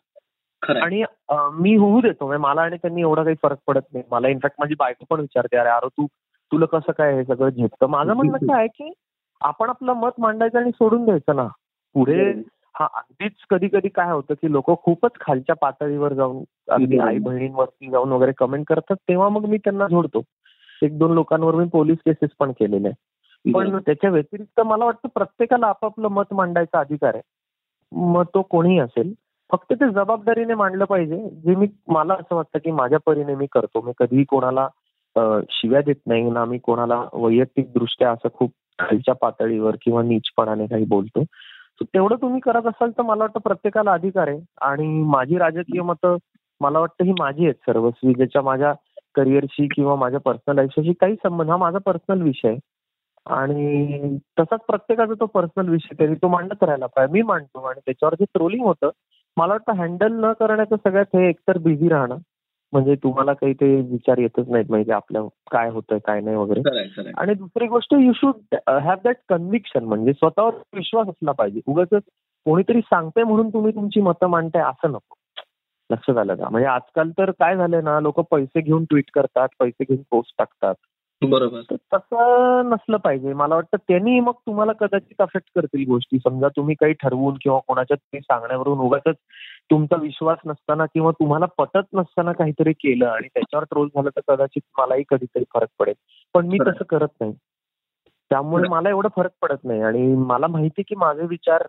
आणि 0.69 1.03
मी 1.29 1.75
होऊ 1.75 2.01
देतो. 2.01 2.27
म्हणजे 2.27 2.41
मला 2.41 2.61
आणि 2.61 2.77
त्यांनी 2.77 3.01
एवढा 3.01 3.23
काही 3.23 3.35
फरक 3.43 3.57
पडत 3.67 3.93
नाही. 3.93 4.03
मला 4.11 4.27
इनफॅक्ट 4.27 4.55
माझी 4.59 4.75
बायको 4.79 5.05
पण 5.09 5.19
विचारते 5.19 5.57
अरे 5.57 5.69
अरे 5.69 5.87
तू 5.87 6.05
तुला 6.51 6.65
कसं 6.65 6.91
काय 6.91 7.13
हे 7.15 7.23
सगळं 7.23 7.49
झेपतं? 7.49 7.87
माझं 7.87 8.13
म्हणणं 8.17 8.37
काय 8.37 8.57
आहे 8.57 8.67
की 8.67 8.93
आपण 9.41 9.69
आपलं 9.69 9.93
मत 9.93 10.19
मांडायचं 10.19 10.59
आणि 10.59 10.71
सोडून 10.71 11.05
द्यायचं 11.05 11.35
ना. 11.35 11.47
पुढे 11.93 12.33
हा 12.75 12.85
अगदीच 12.85 13.45
कधी 13.49 13.67
कधी 13.67 13.89
काय 13.89 14.11
होतं 14.11 14.33
की 14.33 14.51
लोक 14.51 14.69
खूपच 14.83 15.11
खालच्या 15.21 15.55
पातळीवर 15.55 16.13
जाऊन 16.13 16.43
अगदी 16.67 16.97
आई 16.97 17.17
बहिणींवरती 17.17 17.89
जाऊन 17.89 18.11
वगैरे 18.11 18.31
कमेंट 18.37 18.65
करतात 18.67 18.95
तेव्हा 19.09 19.29
मग 19.29 19.45
मी 19.45 19.57
त्यांना 19.57 19.87
जोडतो. 19.87 20.21
एक 20.83 20.97
दोन 20.99 21.13
लोकांवर 21.13 21.55
मी 21.55 21.65
पोलीस 21.65 21.97
केसेस 22.05 22.29
पण 22.39 22.51
केलेले. 22.51 22.89
पण 23.45 23.77
त्याच्या 23.77 24.09
व्यतिरिक्त 24.09 24.61
मला 24.61 24.85
वाटतं 24.85 25.07
प्रत्येकाला 25.07 25.67
आपापलं 25.67 26.07
मत 26.07 26.33
मांडायचा 26.33 26.79
अधिकार 26.79 27.13
आहे. 27.13 27.21
मग 27.91 28.23
तो 28.23 28.41
कोणीही 28.41 28.79
असेल 28.79 29.13
फक्त 29.51 29.73
ते 29.73 29.89
जबाबदारीने 29.91 30.53
मांडलं 30.53 30.85
पाहिजे 30.85 31.17
जे 31.45 31.55
मी 31.55 31.67
मला 31.87 32.13
असं 32.13 32.35
वाटतं 32.35 32.59
की 32.59 32.71
माझ्या 32.71 32.99
परीने 33.05 33.35
मी 33.35 33.45
करतो. 33.51 33.81
मी 33.81 33.91
कधीही 33.97 34.23
कोणाला 34.23 34.67
शिव्या 35.51 35.81
देत 35.85 35.95
नाही 36.07 36.29
ना 36.29 36.45
मी 36.45 36.57
कोणाला 36.57 37.03
वैयक्तिक 37.13 37.71
दृष्ट्या 37.73 38.11
असं 38.11 38.27
खूप 38.33 38.51
खालच्या 38.79 39.15
पातळीवर 39.15 39.75
किंवा 39.81 40.03
नीचपणाने 40.03 40.67
काही 40.67 40.85
बोलतो. 40.85 41.23
तेवढं 41.85 42.15
तुम्ही 42.15 42.39
करत 42.41 42.67
असाल 42.67 42.91
तर 42.91 43.01
मला 43.01 43.23
वाटतं 43.23 43.39
प्रत्येकाला 43.39 43.93
अधिकार 43.93 44.27
आहे. 44.27 44.39
आणि 44.61 44.87
माझी 45.03 45.37
राजकीय 45.37 45.81
मतं 45.81 46.17
मला 46.61 46.79
वाटतं 46.79 47.05
ही 47.05 47.11
माझी 47.19 47.43
आहेत 47.43 47.55
सर्वस्वी 47.55 48.13
ज्याच्या 48.13 48.41
माझ्या 48.41 48.73
करिअरशी 49.15 49.67
किंवा 49.67 49.95
माझ्या 49.95 50.19
पर्सनल 50.19 50.59
आयुष्याशी 50.59 50.93
काही 50.93 51.15
संबंध 51.15 51.49
हा 51.49 51.57
माझा 51.57 51.77
पर्सनल 51.85 52.21
विषय 52.21 52.47
आहे. 52.49 52.57
आणि 53.25 54.17
तसाच 54.39 54.59
प्रत्येकाचा 54.67 55.13
तो 55.13 55.25
पर्सनल 55.25 55.69
विषय 55.69 55.95
तरी 55.99 56.15
तो 56.15 56.27
मांडत 56.27 56.63
राहायला 56.63 56.85
पाहिजे. 56.85 57.13
मी 57.13 57.21
मांडतो 57.21 57.63
आणि 57.65 57.79
त्याच्यावर 57.85 58.15
जे 58.15 58.25
ट्रोलिंग 58.25 58.65
होतं. 58.65 58.89
मला 59.37 59.53
वाटतं 59.53 59.73
हँडल 59.73 60.13
न 60.25 60.31
करण्याचं 60.39 60.75
सगळ्यात 60.75 61.15
हे 61.15 61.29
एकतर 61.29 61.57
बिझी 61.57 61.89
राहणं. 61.89 62.17
म्हणजे 62.73 62.95
तुम्हाला 62.95 63.33
काही 63.33 63.53
ते 63.53 63.75
विचार 63.75 64.17
येतच 64.17 64.49
नाहीत 64.49 64.65
म्हणजे 64.69 64.91
आपल्या 64.91 65.21
काय 65.51 65.69
होतंय 65.69 65.99
काय 65.99 66.21
नाही 66.21 66.35
वगैरे. 66.35 66.61
आणि 67.17 67.33
दुसरी 67.33 67.67
गोष्ट 67.67 67.93
you 67.93 68.13
should 68.13 68.55
have 68.69 68.95
that 69.03 69.15
conviction 69.29 69.83
म्हणजे 69.83 70.13
स्वतःवर 70.13 70.53
विश्वास 70.73 71.07
असला 71.07 71.31
पाहिजे. 71.31 71.59
उगाच 71.67 71.87
कोणीतरी 72.45 72.81
सांगते 72.81 73.23
म्हणून 73.23 73.49
तुम्ही 73.49 73.75
तुमची 73.75 74.01
मतं 74.01 74.27
मांडताय 74.27 74.63
असं 74.63 74.91
नको. 74.91 75.15
लक्षात 75.91 76.17
आलं 76.17 76.35
का? 76.35 76.49
म्हणजे 76.49 76.67
आजकाल 76.67 77.09
तर 77.09 77.31
काय 77.31 77.55
झालंय 77.55 77.81
ना 77.81 77.99
लोक 77.99 78.19
पैसे 78.19 78.61
घेऊन 78.61 78.83
ट्विट 78.83 79.11
करतात 79.13 79.47
पैसे 79.59 79.83
घेऊन 79.83 80.01
पोस्ट 80.11 80.35
टाकतात. 80.37 80.75
बरोबर. 81.21 81.61
तसं 81.93 82.69
नसलं 82.69 82.97
पाहिजे. 82.97 83.33
मला 83.33 83.55
वाटतं 83.55 83.77
त्यांनी 83.77 84.19
मग 84.19 84.33
तुम्हाला 84.47 84.71
कदाचित 84.71 85.21
अफेक्ट 85.21 85.47
करतील 85.55 85.85
गोष्टी. 85.87 86.17
समजा 86.19 86.47
तुम्ही 86.47 86.75
काही 86.75 86.93
ठरवून 86.93 87.37
किंवा 87.41 87.59
कोणाच्या 87.67 87.97
तरी 87.97 88.19
सांगण्यावरून 88.19 88.79
उगाच 88.79 89.15
तुमचा 89.71 89.95
विश्वास 89.95 90.37
नसताना 90.45 90.85
किंवा 90.85 91.11
तुम्हाला 91.11 91.45
पटत 91.57 91.87
नसताना 91.93 92.31
काहीतरी 92.31 92.73
केलं 92.73 93.07
आणि 93.07 93.27
त्याच्यावर 93.27 93.63
ट्रोल 93.63 93.87
झालं 93.87 94.09
तर 94.17 94.21
कदाचित 94.27 94.61
मलाही 94.77 95.03
कधीतरी 95.09 95.43
फरक 95.53 95.67
पडेल. 95.79 95.93
पण 96.33 96.47
मी 96.47 96.57
तसं 96.67 96.83
करत 96.83 97.07
नाही. 97.21 97.33
त्यामुळे 98.31 98.69
मला 98.69 98.89
एवढं 98.89 99.09
फरक 99.15 99.31
पडत 99.41 99.63
नाही 99.63 99.81
आणि 99.81 100.15
मला 100.15 100.47
माहिती 100.47 100.81
की 100.81 100.95
माझे 100.95 101.25
विचार 101.25 101.63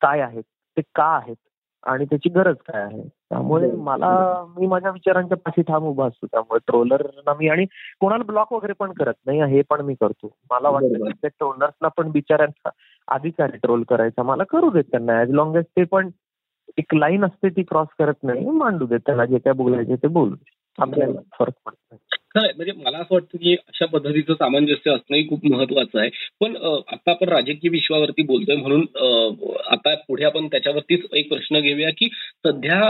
काय 0.00 0.20
आहेत 0.20 0.42
ते 0.76 0.82
का 0.94 1.04
आहेत 1.04 1.36
आणि 1.84 2.04
त्याची 2.04 2.28
गरज 2.28 2.56
काय 2.68 2.82
आहे. 2.82 3.02
त्यामुळे 3.34 3.70
मला 3.76 4.08
मी 4.56 4.66
माझ्या 4.66 4.90
विचारांच्या 4.90 5.36
पाठी 5.36 5.62
ठाम 5.62 5.84
उभा 5.84 6.06
असतो 6.06 6.26
त्यामुळे 6.26 6.58
ट्रोलरना 6.66 7.32
मी 7.38 7.48
आणि 7.48 7.64
कोणाला 8.00 8.24
ब्लॉक 8.24 8.52
वगैरे 8.52 8.72
पण 8.78 8.92
करत 8.92 9.14
नाही 9.26 9.42
हे 9.54 9.62
पण 9.70 9.80
मी 9.80 9.94
करतो. 9.94 10.30
मला 10.50 10.68
वाटतं 10.68 11.08
त्या 11.12 11.28
ट्रोलर्सना 11.28 11.88
पण 11.96 12.10
बिचाऱ्यांचा 12.10 12.70
अधिकार 13.08 13.48
आहे 13.48 13.58
ट्रोल 13.62 13.82
करायचा. 13.88 14.22
मला 14.22 14.44
करू 14.50 14.70
देत 14.70 14.84
त्यांना. 14.90 15.20
ऍज 15.22 15.30
लॉंग 15.30 15.56
एज 15.56 15.64
ते 15.76 15.84
पण 15.84 16.10
एक 16.78 16.94
लाईन 16.94 17.24
असते 17.24 17.48
ती 17.56 17.62
क्रॉस 17.62 17.88
करत 17.98 18.22
नाही 18.22 18.50
मांडू 18.50 18.86
देत 18.86 19.00
त्यांना. 19.06 19.24
जे 19.24 19.38
काय 19.38 19.52
बोलायचे 19.52 19.96
ते 19.96 20.08
बोलू 20.08 20.36
आपल्याला 20.78 21.20
फरक 21.38 21.54
पडत 21.66 21.94
खरं 22.34 22.48
म्हणजे 22.56 22.72
मला 22.74 22.98
असं 22.98 23.14
वाटतं 23.14 23.38
की 23.38 23.52
अशा 23.54 23.86
पद्धतीचं 23.88 24.34
सामंजस्य 24.34 24.90
असणंही 24.90 25.26
खूप 25.28 25.44
महत्वाचं 25.46 25.98
आहे. 26.00 26.08
पण 26.40 26.56
आता 26.56 27.10
आपण 27.10 27.28
राजकीय 27.28 27.70
विश्वावरती 27.70 28.22
बोलतोय 28.24 28.56
म्हणून 28.56 28.86
आता 29.70 29.94
पुढे 30.08 30.24
आपण 30.24 30.46
त्याच्यावरतीच 30.46 31.04
एक 31.14 31.28
प्रश्न 31.28 31.60
घेऊया 31.60 31.90
की 31.98 32.08
सध्या 32.44 32.80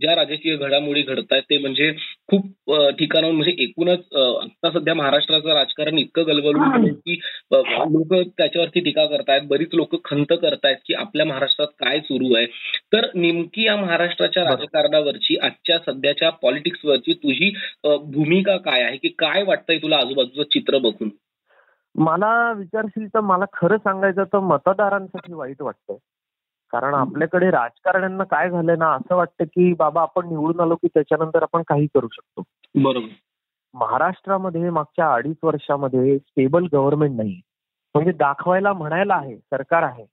ज्या 0.00 0.14
राजकीय 0.16 0.56
घडामोडी 0.56 1.02
घडत 1.02 1.32
आहेत 1.32 1.42
ते 1.50 1.58
म्हणजे 1.58 1.90
खूप 2.28 2.72
ठिकाणाहून 2.98 3.36
म्हणजे 3.36 3.54
एकूणच 3.62 4.00
आता 4.16 4.70
सध्या 4.70 4.94
महाराष्ट्राचं 4.94 5.48
राजकारण 5.50 5.98
इतकं 5.98 6.26
गलबलून 6.26 6.92
की 6.94 7.18
लोक 7.52 8.12
त्याच्यावरती 8.14 8.80
टीका 8.80 9.04
करतायत 9.06 9.42
बरीच 9.48 9.74
लोक 9.74 9.94
खंत 10.04 10.32
करतायत 10.42 10.76
की 10.86 10.94
आपल्या 10.96 11.26
महाराष्ट्रात 11.26 11.68
काय 11.80 11.98
सुरू 12.00 12.34
आहे. 12.34 12.46
तर 12.92 13.06
नेमकी 13.14 13.66
या 13.66 13.76
महाराष्ट्राच्या 13.76 14.44
राजकारणावरची 14.44 15.36
आजच्या 15.42 15.78
सध्याच्या 15.86 16.30
पॉलिटिक्सवरची 16.42 17.12
तुझी 17.14 17.50
भूमिका 17.84 18.56
काय 18.60 18.79
काय 18.80 18.88
आहे? 18.88 18.96
की 18.96 19.08
काय 19.08 19.42
वाटतंय 19.42 19.78
तुला 19.78 19.96
आजूबाजूचं 19.96 20.42
चित्र 20.42 20.78
बघून? 20.78 21.08
मला 21.94 22.52
विचारशील 22.52 23.08
तर 23.08 23.20
मला 23.20 23.44
खरं 23.52 23.76
सांगायचं 23.76 24.24
तर 24.24 24.38
मतदारांसाठी 24.38 25.34
वाईट 25.34 25.62
वाटतंय. 25.62 25.96
कारण 26.70 26.94
आपल्याकडे 26.94 27.50
राजकारण्यांना 27.50 28.24
काय 28.24 28.50
झालंय 28.50 28.76
ना 28.76 28.92
असं 28.92 29.16
वाटतं 29.16 29.44
की 29.44 29.74
बाबा 29.74 30.02
आपण 30.02 30.28
निवडून 30.28 30.60
आलो 30.60 30.76
की 30.76 30.88
त्याच्यानंतर 30.88 31.42
आपण 31.42 31.62
काही 31.66 31.86
करू 31.86 32.08
शकतो. 32.12 32.42
बरोबर. 32.74 33.06
महाराष्ट्रामध्ये 33.74 34.70
मागच्या 34.70 35.14
अडीच 35.14 35.36
वर्षामध्ये 35.42 36.18
स्टेबल 36.18 36.66
गव्हर्नमेंट 36.72 37.16
नाही 37.16 37.40
म्हणजे 37.94 38.12
दाखवायला 38.12 38.72
म्हणायला 38.72 39.14
आहे 39.14 39.36
सरकार 39.36 39.82
आहे. 39.82 40.06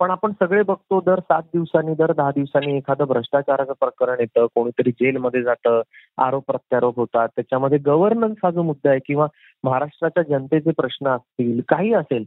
पण 0.00 0.10
आपण 0.10 0.32
सगळे 0.32 0.62
बघतो 0.62 1.00
दर 1.00 1.20
सात 1.20 1.42
दिवसांनी 1.42 1.94
दर 1.94 2.12
दहा 2.12 2.30
दिवसांनी 2.30 2.76
एखादं 2.76 3.04
भ्रष्टाचाराचं 3.04 3.72
प्रकरण 3.72 4.16
येतं 4.20 4.46
कोणीतरी 4.54 4.90
जेलमध्ये 4.90 5.42
जातं 5.42 5.82
आरोप 6.18 6.44
प्रत्यारोप 6.46 6.96
होतात. 6.96 7.28
त्याच्यामध्ये 7.28 7.78
गव्हर्नन्स 7.78 8.36
हा 8.44 8.50
जो 8.50 8.62
मुद्दा 8.62 8.90
आहे 8.90 8.98
किंवा 9.06 9.26
महाराष्ट्राच्या 9.64 10.22
जनतेचे 10.22 10.70
प्रश्न 10.70 11.08
असतील 11.08 11.60
काही 11.68 11.92
असेल 11.92 12.24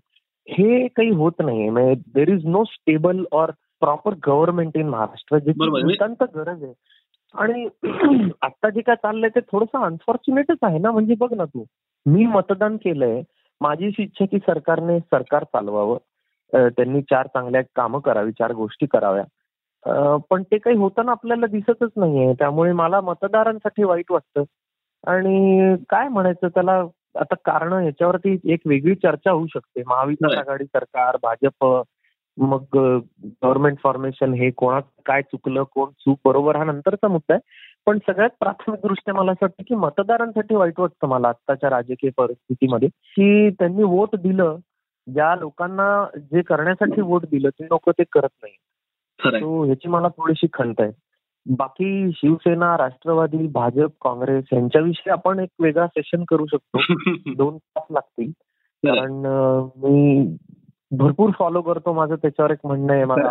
हे 0.50 0.88
काही 0.88 1.10
होत 1.10 1.32
नाहीये. 1.40 1.70
म्हणजे 1.70 2.02
there 2.16 2.30
is 2.30 2.46
no 2.46 2.64
stable 2.64 3.24
or 3.32 3.52
proper 3.80 4.14
government 4.28 4.78
in 4.78 4.90
Maharashtra. 4.90 5.38
ज्याची 5.38 5.60
नितांत 5.88 6.24
गरज 6.36 6.64
आहे. 6.64 6.74
आणि 7.34 7.68
आता 8.42 8.70
जे 8.70 8.82
काय 8.82 8.96
चाललंय 8.96 9.30
ते 9.30 9.40
थोडंसं 9.40 9.86
अनफॉर्च्युनेटच 9.86 10.58
आहे 10.62 10.80
ना? 10.80 10.92
म्हणजे 10.92 11.16
बघ 11.20 11.34
ना 11.34 11.46
तू. 11.46 11.64
मी 12.06 12.26
मतदान 12.26 12.78
केलंय. 12.78 13.22
माझी 13.62 13.92
इच्छा 14.00 14.26
की 14.26 14.38
सरकारने 14.38 15.00
सरकार 15.00 15.44
चालवावं. 15.44 15.98
त्यांनी 16.54 17.02
चार 17.02 17.28
चांगल्या 17.28 17.62
कामं 17.76 18.00
करावी 18.00 18.32
चार 18.32 18.52
गोष्टी 18.54 18.86
कराव्या. 18.86 20.18
पण 20.30 20.44
ते 20.44 20.58
काही 20.58 20.76
होताना 20.78 21.12
आपल्याला 21.12 21.46
दिसतच 21.46 21.92
नाहीये. 21.98 22.34
त्यामुळे 22.40 22.72
मला 22.72 23.02
मतदारांसाठी 23.02 23.84
वाईट 23.84 24.12
वाटतं. 24.12 24.44
आणि 25.12 25.76
काय 25.90 26.08
म्हणायचं 26.08 26.48
त्याला 26.48 26.74
आता 27.20 27.36
कारण 27.46 27.74
याच्यावरती 27.84 28.38
एक 28.46 28.60
वेगळी 28.66 28.96
चर्चा 28.96 29.32
होऊ 29.32 29.48
शकते. 29.48 29.84
महाविकास. 29.88 30.38
आघाडी 30.38 30.66
सरकार 30.66 31.18
भाजप 31.24 31.66
मग 32.38 32.64
गव्हर्नमेंट 32.76 33.78
फॉर्मेशन 33.84 34.34
हे 34.34 34.50
कोणात 34.52 34.82
काय 35.06 35.22
चुकलं 35.22 35.64
कोण 35.64 35.90
चूक 36.00 36.20
बरोबर 36.26 36.56
हा 36.56 36.64
नंतरचा 36.64 37.08
मुद्दा 37.08 37.34
आहे. 37.34 37.42
पण 37.86 37.98
सगळ्यात 38.08 38.30
प्राथमिक 38.40 38.80
दृष्ट्या 38.84 39.14
मला 39.14 39.32
असं 39.32 39.46
वाटतं 39.46 39.64
की 39.68 39.76
मतदारांसाठी 39.76 40.56
वाईट 40.56 40.80
वाटतं 40.80 41.08
मला 41.08 41.28
आत्ताच्या 41.28 41.70
राजकीय 41.70 42.10
परिस्थितीमध्ये. 42.18 42.88
की 42.88 43.50
त्यांनी 43.50 43.84
वोट 43.84 44.16
दिलं 44.16 44.58
ज्या 45.08 45.36
लोकांना 45.36 46.08
जे 46.18 46.42
करण्यासाठी 46.42 47.02
वोट 47.02 47.26
दिलं 47.26 47.50
ते 47.50 47.66
लोक 47.66 47.90
ते 47.90 48.04
करत 48.12 48.30
नाही 48.44 48.54
तो 49.42 49.64
ह्याची 49.64 49.88
मला 49.88 50.08
थोडीशी 50.08 50.48
खंत 50.54 50.74
आहे. 50.80 50.92
बाकी 51.50 52.12
शिवसेना 52.16 52.78
राष्ट्रवादी 52.78 53.48
भाजप 53.48 53.90
काँग्रेस 54.02 54.44
यांच्याविषयी 54.54 55.12
आपण 55.12 55.40
एक 55.40 55.50
वेगळा 55.60 55.88
सेशन 55.88 56.24
करू 56.24 56.46
शकतो. 56.46 56.78
दोन 57.38 57.58
तास 57.58 57.84
लागतील. 57.92 58.32
कारण 58.96 59.14
मी 59.84 60.28
भरपूर 60.92 61.30
फॉलो 61.40 61.62
करतो. 61.62 61.94
माझं 61.94 62.16
त्याच्यावर 62.16 62.52
एक 62.52 62.58
म्हणणं 62.64 62.94
आहे 62.94 63.06
मला. 63.06 63.30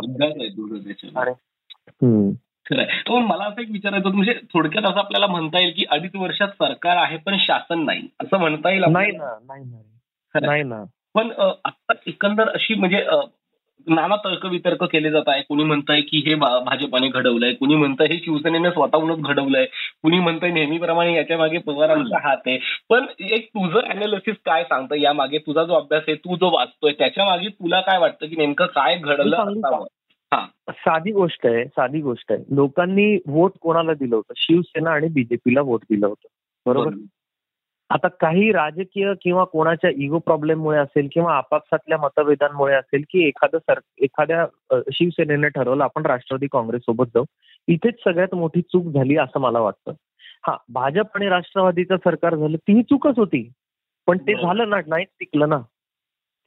खरंय. 2.70 3.18
मला 3.20 3.44
असं 3.44 3.60
एक 3.60 3.68
विचारायचं 3.70 4.06
होतं, 4.06 4.16
म्हणजे 4.16 4.32
थोडक्यात 4.32 4.84
असं 4.84 4.98
आपल्याला 4.98 5.26
म्हणता 5.26 5.60
येईल 5.60 5.72
की 5.76 5.84
अडीच 5.90 6.16
वर्षात 6.16 6.48
सरकार 6.48 6.96
आहे 6.96 7.16
पण 7.16 7.36
शासन 7.38 7.84
नाही. 7.84 8.02
असं 8.22 8.38
म्हणता 8.38 8.70
येईल 8.70 8.84
नाही? 8.84 9.12
ना. 9.12 9.38
नाही 10.40 10.62
ना. 10.62 10.84
पण 11.14 11.30
आता 11.64 11.92
एकंदर 12.06 12.48
अशी 12.48 12.74
म्हणजे 12.74 13.04
नाना 13.86 14.16
तर्क 14.16 14.44
वितर्क 14.46 14.82
केले 14.84 15.10
जात 15.10 15.28
आहे. 15.28 15.42
कुणी 15.42 15.64
म्हणतंय 15.64 16.00
की 16.00 16.18
हे 16.26 16.34
भाजपाने 16.34 17.08
घडवलंय 17.08 17.52
कुणी 17.54 17.74
म्हणतंय 17.74 18.06
हे 18.06 18.18
शिवसेनेने 18.18 18.70
स्वतःहूनच 18.70 19.18
घडवलंय 19.18 19.64
कुणी 20.02 20.18
म्हणतंय 20.18 20.50
नेहमीप्रमाणे 20.50 21.14
याच्या 21.14 21.38
मागे 21.38 21.58
पवारांचा 21.58 22.28
हात 22.28 22.36
आहे. 22.46 22.58
पण 22.88 23.06
एक 23.20 23.48
तुझं 23.48 23.88
अनालिसिस 23.88 24.36
काय 24.44 24.64
सांगतं? 24.64 24.94
या 24.94 25.12
मागे 25.12 25.38
तुझा 25.38 25.64
जो 25.64 25.74
अभ्यास 25.74 26.02
आहे 26.08 26.16
तू 26.16 26.36
जो 26.36 26.50
वाचतोय 26.56 26.92
त्याच्यामागे 26.92 27.48
तुला 27.48 27.80
काय 27.80 27.98
वाटतं 27.98 28.26
की 28.26 28.36
नेमकं 28.36 28.66
काय 28.66 28.96
घडलं 28.96 29.84
साधी 30.70 31.12
गोष्ट 31.12 31.46
आहे 31.46 31.64
साधी 31.64 32.00
गोष्ट 32.00 32.32
आहे. 32.32 32.54
लोकांनी 32.56 33.18
वोट 33.26 33.52
कोणाला 33.60 33.94
दिलं 33.94 34.16
होतं? 34.16 34.32
शिवसेना 34.36 34.90
आणि 34.90 35.08
बीजेपीला 35.08 35.60
वोट 35.60 35.80
दिलं 35.82 36.06
होतं. 36.06 36.28
बरोबर. 36.66 36.90
आता 37.90 38.08
काही 38.08 38.52
राजकीय 38.52 39.12
किंवा 39.22 39.44
कोणाच्या 39.44 39.90
इगो 39.96 40.18
प्रॉब्लेममुळे 40.18 40.78
असेल 40.78 41.08
किंवा 41.12 41.36
आपापसातल्या 41.36 41.98
मतभेदांमुळे 41.98 42.74
असेल 42.74 43.04
की 43.10 43.26
एखादं 43.28 43.58
सर 43.58 43.78
एखाद्या 43.98 44.46
शिवसेनेने 44.92 45.48
ठरवलं 45.48 45.84
आपण 45.84 46.06
राष्ट्रवादी 46.06 46.46
काँग्रेस 46.52 46.82
सोबत 46.82 47.06
जाऊ. 47.14 47.24
इथेच 47.68 47.94
सगळ्यात 47.94 48.34
मोठी 48.34 48.62
चूक 48.62 48.92
झाली 48.92 49.16
असं 49.16 49.40
मला 49.40 49.60
वाटतं. 49.60 49.92
हा 50.46 50.56
भाजप 50.68 51.06
आणि 51.14 51.28
राष्ट्रवादीचं 51.28 51.96
सरकार 51.96 52.34
झालं 52.34 52.56
ती 52.56 52.82
चूकच 52.82 53.18
होती. 53.18 53.50
पण 54.06 54.18
ते. 54.18 54.34
झालं 54.34 54.70
ना 54.70 54.76
नाहीच 54.86 55.08
टिकलं 55.20 55.48
ना. 55.48 55.58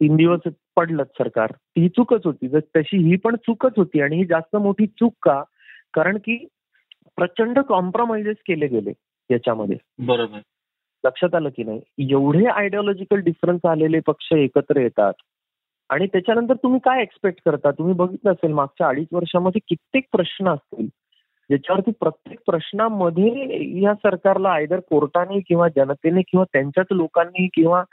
तीन 0.01 0.15
दिवस 0.15 0.39
पडलं 0.75 1.03
सरकार. 1.03 1.51
ती 1.51 1.89
चूकच 1.89 2.21
होती. 2.25 2.47
जर 2.47 2.59
तशी 2.59 2.97
ही 2.97 3.15
पण 3.15 3.35
चूकच 3.35 3.73
होती 3.77 4.01
आणि 4.01 4.15
ही 4.15 4.25
जास्त 4.25 4.55
मोठी 4.55 4.87
चूक 4.87 5.13
का? 5.21 5.43
कारण 5.93 6.17
की 6.17 6.47
प्रचंड 7.15 7.59
कॉम्प्रोमाइजेस 7.59 8.37
केले 8.47 8.67
गेले 8.67 8.93
याच्यामध्ये. 9.31 9.77
बरोबर. 9.99 10.39
लक्षात 11.05 11.35
आलं 11.35 11.49
की 11.49 11.63
नाही? 11.63 11.79
एवढे 12.11 12.45
आयडिओलॉजिकल 12.47 13.19
डिफरन्स 13.21 13.65
आलेले 13.65 13.99
पक्ष 14.07 14.31
एकत्र 14.33 14.79
येतात. 14.81 15.13
आणि 15.89 16.05
त्याच्यानंतर 16.07 16.55
तुम्ही 16.63 16.79
काय 16.85 17.01
एक्सपेक्ट 17.01 17.41
करता? 17.45 17.71
तुम्ही 17.71 17.93
बघितलं 17.93 18.31
असेल 18.31 18.51
मागच्या 18.53 18.87
अडीच 18.87 19.07
वर्षामध्ये 19.13 19.61
कित्येक 19.67 20.03
प्रश्न 20.11 20.49
असतील. 20.49 20.87
ज्याच्यावरती 21.49 21.91
प्रत्येक 21.99 22.39
प्रश्नामध्ये 22.45 23.81
या 23.81 23.93
सरकारला 23.93 24.49
आयदर 24.49 24.79
कोर्टाने 24.79 25.39
किंवा 25.39 25.67
जनतेने 25.75 26.21
किंवा 26.21 26.45
त्यांच्याच 26.53 26.87
लोकांनी 26.91 27.47
किंवा 27.53 27.83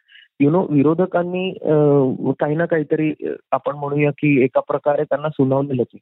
यु 0.40 0.50
नो 0.50 0.66
विरोधकांनी 0.70 1.50
काही 2.40 2.54
ना 2.56 2.66
काहीतरी 2.66 3.12
आपण 3.52 3.76
म्हणूया 3.76 4.10
की 4.10 4.42
एका 4.44 4.60
प्रकारे 4.60 5.04
त्यांना 5.04 5.28
सुनावलेलंच 5.28 5.86
आहे. 5.94 5.98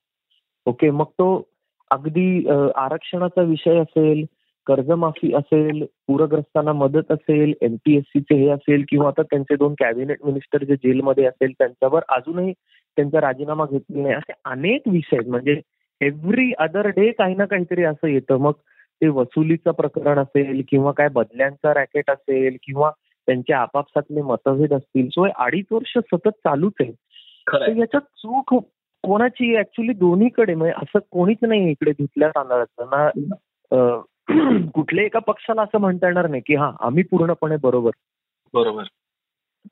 ओके 0.67 0.91
मग 0.91 1.05
तो 1.05 1.49
अगदी 1.91 2.47
आरक्षणाचा 2.77 3.43
विषय 3.43 3.79
असेल 3.79 4.25
कर्जमाफी 4.69 5.35
असेल 5.35 5.85
पूरग्रस्तांना 6.07 6.73
मदत 6.73 7.13
असेल 7.13 7.55
एमपीएससीचे 7.61 8.35
हे 8.35 8.49
असेल 8.49 8.85
किंवा 8.89 9.09
आता 9.09 9.23
त्यांचे 9.23 9.57
दोन 9.57 9.75
कॅबिनेट 9.79 10.19
मिनिस्टर 10.25 10.65
जे 10.65 10.77
जेलमध्ये 10.77 11.25
असेल 11.25 11.53
त्यांच्यावर 11.53 12.03
अजूनही 12.09 12.53
त्यांचा 12.97 13.21
राजीनामा 13.21 13.65
घेतलेला 13.71 14.03
नाही. 14.03 14.15
असे 14.15 14.33
अनेक 14.45 14.83
विषय 14.87 15.17
आहेत. 15.17 15.29
म्हणजे 15.31 15.61
एव्हरी 16.01 16.53
अदर 16.59 16.87
डे 16.87 17.11
काही 17.11 17.35
ना 17.35 17.45
काहीतरी 17.45 17.85
असं 17.85 18.07
येतं. 18.07 18.37
मग 18.37 18.53
ते 19.01 19.09
वसुलीचं 19.09 19.71
प्रकरण 19.71 20.19
असेल 20.19 20.63
किंवा 20.69 20.93
काय 20.93 21.09
बदल्यांचा 21.09 21.75
रॅकेट 21.75 22.11
असेल 22.11 22.57
किंवा 22.63 22.91
त्यांचे 23.27 23.53
आपापसातले 23.53 24.23
मतभेद 24.23 24.73
असतील. 24.73 25.09
सो 25.09 25.25
हे 25.25 25.33
अडीच 25.37 25.67
वर्ष 25.71 25.99
सतत 25.99 26.29
चालूच 26.29 26.73
आहे. 26.81 26.93
याच्यात 27.81 28.01
चूक 28.01 28.55
कोणाची 29.05 29.57
ऍक्च्युली 29.59 29.93
दोन्हीकडे. 29.93 30.55
म्हणजे 30.55 30.75
असं 30.77 30.99
कोणीच 31.11 31.39
नाही 31.43 31.71
इकडे 31.71 31.93
धुतल्या 31.93 32.29
तांदळाचं. 32.29 32.85
ना 32.85 33.11
कुठल्याही 34.75 35.07
एका 35.07 35.19
पक्षाला 35.19 35.63
असं 35.63 35.79
म्हणता 35.79 36.07
येणार 36.07 36.27
नाही 36.27 36.43
की 36.47 36.55
हा 36.55 36.73
आम्ही 36.81 37.03
पूर्णपणे 37.03 37.57
बरोबर. 37.63 37.91
बरोबर. 38.55 38.85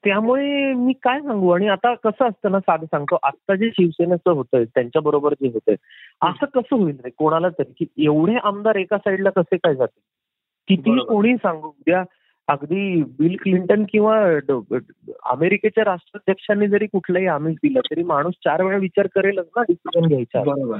त्यामुळे 0.05 0.73
मी 0.73 0.92
काय 0.92 1.21
सांगू? 1.21 1.51
आणि 1.51 1.69
आता 1.69 1.95
कसं 1.95 2.29
असतं 2.29 2.51
ना 2.51 2.61
साधं 2.61 2.87
सांगतो 2.87 3.19
आता 3.23 3.55
जे 3.55 3.71
शिवसेनेचं 3.71 4.31
होतंय 4.31 4.64
त्यांच्या 4.64 5.03
बरोबर 5.03 5.33
जे 5.33 5.49
होतंय 5.49 5.75
असं 6.23 6.47
कसं 6.47 6.77
होईल 6.77 6.97
कोणाला 7.19 7.49
तरी? 7.49 7.73
की 7.79 8.05
एवढे 8.05 8.35
आमदार 8.37 8.77
एका 8.77 8.99
साईडला 8.99 9.31
कसे 9.31 9.57
काय 9.57 9.75
जातील? 9.75 10.03
किती. 10.69 11.05
कोणी 11.05 11.37
सांगू? 11.37 11.69
उद्या 11.69 12.05
अगदी 12.49 13.03
बिल 13.19 13.37
क्लिंटन 13.42 13.85
किंवा 13.92 14.25
अमेरिकेच्या 15.23 15.85
राष्ट्राध्यक्षांनी 15.85 16.69
जरी 16.69 16.87
कुठलंही 16.87 17.27
आमिष 17.27 17.57
दिलं 17.62 17.81
तरी 17.81 18.03
माणूस 18.03 18.35
चार 18.45 18.62
वेळा 18.62 18.79
विचार 18.79 19.07
करेलच 19.14 19.47
ना 19.57 19.62
डिसिजन 19.62 20.09
घ्यायचा. 20.09 20.40
बरोबर. 20.40 20.79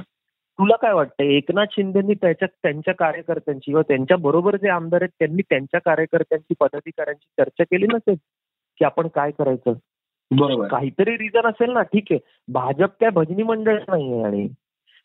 तुला 0.59 0.77
काय 0.77 0.93
वाटतं 0.93 1.25
एकनाथ 1.25 1.67
शिंदेनी 1.71 2.15
त्याच्या 2.15 2.49
त्यांच्या 2.63 2.95
कार्यकर्त्यांची 2.95 3.65
किंवा 3.67 3.83
त्यांच्या 3.83 4.17
बरोबर 4.17 4.57
जे 4.57 4.69
आमदार 4.69 5.03
आहेत 5.03 5.11
त्यांनी 5.19 5.43
त्यांच्या 5.43 5.81
कार्यकर्त्यांची 5.81 6.55
पदाधिकाऱ्यांची 6.61 7.27
चर्चा 7.39 7.65
केली 7.65 7.87
नसेल? 7.87 8.15
की 8.81 8.85
आपण 8.85 9.09
काय 9.09 9.31
करायचं? 9.31 9.73
बरोबर. 10.31 10.67
काहीतरी 10.69 11.17
रिझन 11.17 11.47
असेल 11.47 11.71
ना 11.71 11.83
ठीक 11.83 12.05
आहे. 12.11 12.19
भाजप 12.49 12.91
काय 13.01 13.11
भजनी 13.11 13.43
मंडळ 13.43 13.79
नाहीये 13.89 14.23
आणि 14.25 14.49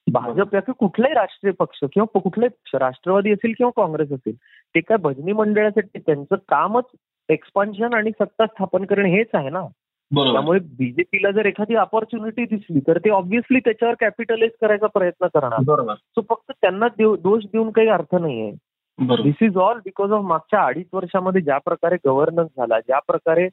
भाजप 0.08 0.56
या 0.56 0.62
कुठलाही 0.72 1.14
राष्ट्रीय 1.14 1.54
पक्ष 1.60 1.80
किंवा 1.84 2.20
कुठलाही 2.20 2.50
पक्ष 2.50 2.76
राष्ट्रवादी 2.76 3.32
असेल 3.32 3.54
किंवा 3.58 3.72
काँग्रेस 3.76 4.12
असेल 4.12 4.36
ते 4.76 4.80
काय 4.80 4.98
भजनी 4.98 5.32
मंडळासाठी 5.32 6.00
त्यांचं 6.00 6.36
कामच 6.50 6.86
एक्सपान्शन 7.30 7.94
आणि 7.94 8.12
सत्ता 8.12 8.46
स्थापन 8.46 8.86
करणे 8.86 9.10
हेच 9.10 9.28
आहे 9.34 9.50
ना? 9.50 9.62
त्यामुळे 10.16 10.60
बीजेपीला 10.78 11.32
जर 11.32 11.46
एखादी 11.46 11.76
ऑपॉर्च्युनिटी 11.76 12.46
दिसली 12.46 12.80
तर 12.80 12.98
ते 12.98 13.10
ऑब्व्हियसली 13.10 13.60
त्याच्यावर 13.60 13.96
कॅपिटलाइज 14.00 14.52
करायचा 14.62 14.88
प्रयत्न 14.88 15.28
करणार. 15.28 15.60
बरोबर. 15.66 15.94
सो 15.94 16.22
फक्त 16.30 16.52
त्यांना 16.52 16.88
दोष 17.00 17.44
देऊन 17.44 17.72
काही 17.72 17.88
अर्थ 17.88 18.16
नाहीये. 18.16 18.52
This 19.00 19.36
is 19.42 19.58
all 19.58 19.78
because 19.78 20.12
of 20.12 20.24
मागच्या 20.24 20.64
अडीच 20.64 20.88
वर्षामध्ये 20.94 21.42
ज्या 21.42 21.58
प्रकारे 21.58 21.96
गव्हर्नन्स 22.06 22.50
झाला 22.58 22.80
ज्या 22.80 23.00
प्रकारे 23.00 23.48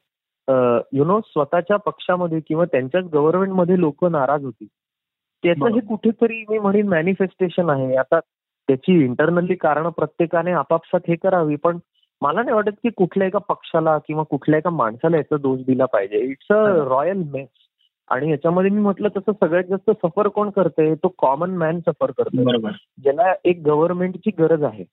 यु 0.93 1.05
नो 1.05 1.19
स्वतःच्या 1.25 1.77
पक्षामध्ये 1.77 2.39
किंवा 2.39 2.65
त्यांच्याच 2.65 3.05
गव्हर्नमेंटमध्ये 3.05 3.79
लोक 3.79 4.05
नाराज 4.05 4.43
होती. 4.43 4.67
त्याचं 5.43 5.73
हे. 5.73 5.79
कुठेतरी 5.79 6.43
मी 6.49 6.59
म्हणेन 6.59 6.87
मॅनिफेस्टेशन 6.87 7.69
आहे. 7.69 7.95
आता 7.95 8.19
त्याची 8.67 9.03
इंटरनली 9.03 9.55
कारणं 9.55 9.89
प्रत्येकाने 9.89 10.51
आपापसात 10.51 10.99
हे 11.07 11.15
करावी 11.15 11.55
पण 11.55 11.77
मला 12.21 12.41
नाही 12.43 12.55
वाटत 12.55 12.71
की 12.71 12.89
कुठल्या 12.89 13.27
एका 13.27 13.39
पक्षाला 13.39 13.97
किंवा 13.97 14.23
कुठल्या 14.23 14.57
एका 14.57 14.69
माणसाला 14.69 15.17
याचा 15.17 15.37
दोष 15.37 15.59
दिला 15.59 15.85
पाहिजे. 15.85 16.17
It's 16.17 16.51
a. 16.51 16.65
रॉयल 16.65 17.23
मेस 17.31 17.47
आणि 18.11 18.31
याच्यामध्ये 18.31 18.69
मी 18.71 18.81
म्हटलं 18.81 19.07
तसं 19.17 19.31
सगळ्यात 19.31 19.63
जास्त 19.63 19.91
सफर 20.05 20.27
कोण 20.27 20.49
करते 20.49 20.95
तो 20.95 21.13
कॉमन 21.17 21.49
मॅन 21.49 21.79
सफर 21.79 22.11
करतो 22.11 22.43
बरोबर. 22.43 22.71
ज्याला 23.03 23.33
एक 23.45 23.61
गव्हर्नमेंटची 23.65 24.31
गरज 24.39 24.63
आहे. 24.63 24.85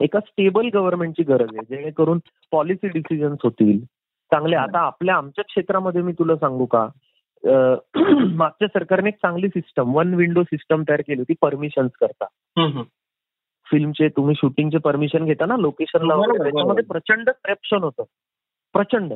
एका 0.00 0.20
स्टेबल 0.20 0.68
गव्हर्नमेंटची 0.74 1.22
गरज 1.22 1.56
आहे. 1.56 1.76
जेणेकरून 1.76 2.18
पॉलिसी 2.52 2.88
डिसिजन्स 2.88 3.38
होतील. 3.44 3.84
चांगले 4.30 4.56
आता 4.56 4.78
आपल्या 4.78 5.14
आमच्या 5.14 5.44
क्षेत्रामध्ये 5.44 6.02
मी 6.02 6.12
तुला 6.12 6.36
सांगू 6.36 6.64
का? 6.64 6.88
मागच्या 8.34 8.68
सरकारने 8.68 9.08
एक 9.08 9.14
चांगली 9.14 9.48
सिस्टम 9.48 9.94
वन 9.94 10.14
विंडो 10.14 10.42
सिस्टम 10.42 10.82
तयार 10.82 11.00
केली 11.00 11.18
होती 11.18 11.34
परमिशन्स 11.42 11.92
करता. 12.00 12.24
फिल्मचे 13.70 14.08
तुम्ही 14.08 14.34
शूटिंगचे 14.34 14.78
परमिशन 14.78 15.24
घेता 15.24 15.46
ना 15.46 15.56
लोकेशनला 15.56 16.14
त्याच्यामध्ये. 16.16 16.84
प्रचंड 16.84 17.30
करप्शन 17.30 17.76
होतं. 17.76 18.02
प्रचंड. 18.72 19.12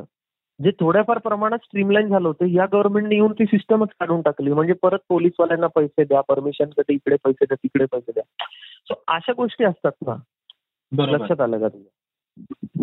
जे 0.62 0.70
थोड्याफार 0.70 1.18
प्रमाणात 1.18 1.58
स्ट्रीमलाईन 1.58 2.08
झालं 2.08 2.28
होतं 2.28 2.44
या 2.44 2.66
गव्हर्नमेंटने 2.72 3.14
येऊन 3.14 3.32
ती 3.32 3.44
सिस्टमच 3.44 3.88
काढून 4.00 4.20
टाकली. 4.20 4.52
म्हणजे 4.52 4.72
परत 4.72 4.98
पोलीसवाल्यांना 5.08 5.66
पैसे 5.66 6.04
द्या 6.04 6.20
परमिशनसाठी 6.20 6.94
इकडे 6.94 7.16
पैसे 7.24 7.44
द्या 7.44 7.54
तिकडे 7.54 7.84
पैसे 7.84 8.12
द्या. 8.12 8.44
सो 8.88 8.94
अशा 9.08 9.32
गोष्टी 9.32 9.64
असतात 9.64 9.92
ना. 10.06 10.14
लक्षात 11.06 11.40
आलं 11.40 11.58
का 11.58 11.68
तुझ्या 11.68 11.98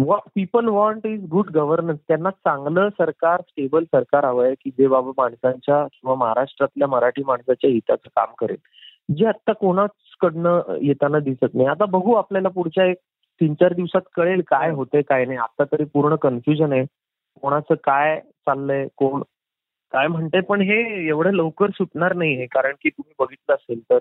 what 0.06 0.30
people 0.36 0.66
want 0.66 1.06
is 1.06 1.28
good 1.30 1.48
governance 1.48 2.00
त्यांना 2.08 2.30
चांगलं 2.30 2.90
सरकार 2.90 3.42
स्टेबल 3.42 3.84
सरकार 3.84 4.26
हवं 4.26 4.46
आहे 4.46 4.56
की 4.56 4.70
जे 4.70 4.88
बाबा 4.88 5.12
माणसांच्या 5.18 5.84
किंवा 5.84 6.16
महाराष्ट्रातल्या 6.16 6.88
मराठी 6.88 7.24
माणसाच्या 7.24 7.70
हिताचं 7.70 8.08
काम 8.08 8.34
करेल. 8.38 8.58
जे 9.10 9.26
आता 9.26 9.54
कोणाचकडनं 9.54 10.76
येताना 10.82 11.20
दिसत 11.20 11.54
नाही. 11.54 11.68
आता 11.68 11.86
बघू 11.86 12.14
आपल्याला 12.14 12.50
पुढच्या 12.50 12.86
एक 12.86 12.98
तीन 13.42 13.54
चार 13.54 13.74
दिवसात 13.74 14.02
कळेल 14.16 14.42
काय 14.48 14.70
होते 14.72 15.02
काय 15.02 15.26
नाही. 15.26 15.38
आता 15.38 15.64
तरी 15.64 15.84
पूर्ण 15.84 16.16
कन्फ्युजन 16.16 16.74
आहे. 16.74 16.86
कोणाचं 17.42 17.76
काय 17.84 18.20
चाललंय 18.20 18.88
कोण 18.98 19.22
काय 19.94 20.08
म्हणते 20.08 20.40
पण 20.40 20.62
हे 20.62 21.08
एवढं 21.08 21.32
लवकर 21.32 21.70
सुटणार 21.70 22.14
नाहीये 22.14 22.46
कारण 22.46 22.74
की 22.82 22.90
तुम्ही 22.90 23.14
बघितलं 23.20 23.56
असेल 23.56 23.80
तर 23.90 23.98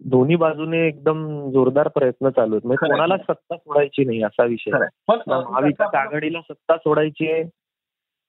दोन्ही 0.00 0.36
बाजूने 0.36 0.86
एकदम 0.86 1.50
जोरदार 1.50 1.88
प्रयत्न 1.88 2.28
चालू 2.28 2.54
आहेत. 2.54 2.66
म्हणजे. 2.66 2.86
कोणाला 2.88 3.16
सत्ता 3.16 3.56
सोडायची 3.56 4.04
नाही 4.04 4.22
असा 4.22 4.44
विषय. 4.44 4.70
महाविकास 5.08 5.94
आघाडीला 5.94 6.40
सत्ता 6.40 6.76
सोडायची 6.76 7.30
आहे. 7.32 7.42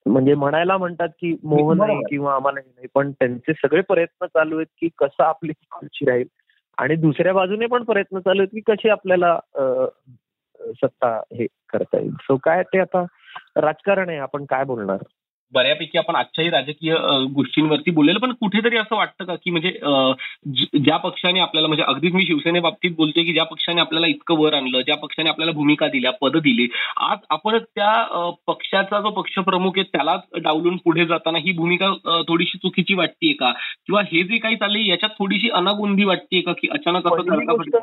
म्हणजे 0.06 0.34
म्हणायला 0.34 0.76
म्हणतात 0.76 1.08
की 1.08 1.36
मोह 1.44 1.74
नाही. 1.74 2.00
किंवा 2.10 2.34
आम्हाला 2.34 2.60
हे 2.60 2.70
नाही 2.76 2.86
पण 2.94 3.12
त्यांचे 3.12 3.52
सगळे 3.52 3.80
प्रयत्न 3.80 4.26
चालू 4.26 4.56
आहेत 4.56 4.66
की 4.80 4.88
कसं 4.98 5.24
आपली 5.24 5.52
खुर्ची 5.70 6.04
राहील. 6.04 6.26
आणि 6.78 6.96
दुसऱ्या 6.96 7.32
बाजूने 7.32 7.66
पण 7.66 7.84
प्रयत्न 7.84 8.18
चालू 8.18 8.42
आहेत 8.42 8.48
की 8.48 8.72
कशी 8.72 8.88
आपल्याला 8.88 9.38
सत्ता 10.60 11.20
हे 11.32 11.46
करता 11.68 11.98
येईल. 11.98 12.12
सो 12.20 12.36
काय 12.36 12.62
ते 12.62 12.78
आता 12.78 13.04
राजकारण 13.56 14.08
आहे. 14.08 14.18
आपण 14.18 14.44
काय 14.44 14.64
बोलणार? 14.64 14.98
बऱ्यापैकी 15.54 15.98
आपण 15.98 16.14
आजच्याही 16.16 16.50
राजकीय 16.50 16.94
गोष्टींवरती 17.34 17.90
बोललेलं 17.90 18.18
पण 18.18 18.32
कुठेतरी 18.32 18.76
असं 18.76 18.96
वाटतं 18.96 19.24
का 19.24 19.34
की 19.34 19.50
म्हणजे 19.50 19.70
ज्या 20.78 20.96
पक्षाने 20.96 21.40
आपल्याला 21.40 21.68
म्हणजे 21.68 21.84
अगदीच 21.84 22.14
मी 22.14 22.26
शिवसेनेबाबतीत 22.26 22.90
बोलतोय 22.96 23.24
की 23.24 23.32
ज्या 23.32 23.44
पक्षाने 23.44 23.80
आपल्याला 23.80 24.06
इतकं 24.06 24.38
वर 24.38 24.54
आणलं 24.54 24.80
ज्या 24.80 24.96
पक्षाने 24.96 25.28
आपल्याला 25.28 25.52
भूमिका 25.52 25.88
दिल्या 25.88 26.10
पद 26.12 26.36
दिली 26.36 26.68
आज 26.96 27.18
आपण 27.30 27.58
त्या 27.58 27.92
पक्षाचा 28.46 29.00
जो 29.00 29.10
पक्षप्रमुख 29.10 29.72
आहे 29.76 29.82
त्यालाच 29.92 30.40
डावलून 30.42 30.76
पुढे 30.76 31.06
जाताना 31.06 31.38
ही 31.38 31.52
भूमिका 31.52 31.92
थोडीशी 32.28 32.58
चुकीची 32.58 32.94
वाटतेय 32.94 33.32
का? 33.32 33.50
किंवा 33.86 34.02
हे 34.02 34.22
जे 34.22 34.38
काही 34.38 34.56
चाललंय 34.56 34.88
याच्यात 34.88 35.10
थोडीशी 35.18 35.48
अनागोंदी 35.50 36.04
वाटतेय 36.04 36.40
का 36.40 36.52
की 36.52 36.68
अचानक 36.68 37.06
असं 37.06 37.22
पहिली 37.22 37.46
गोष्ट 37.46 37.76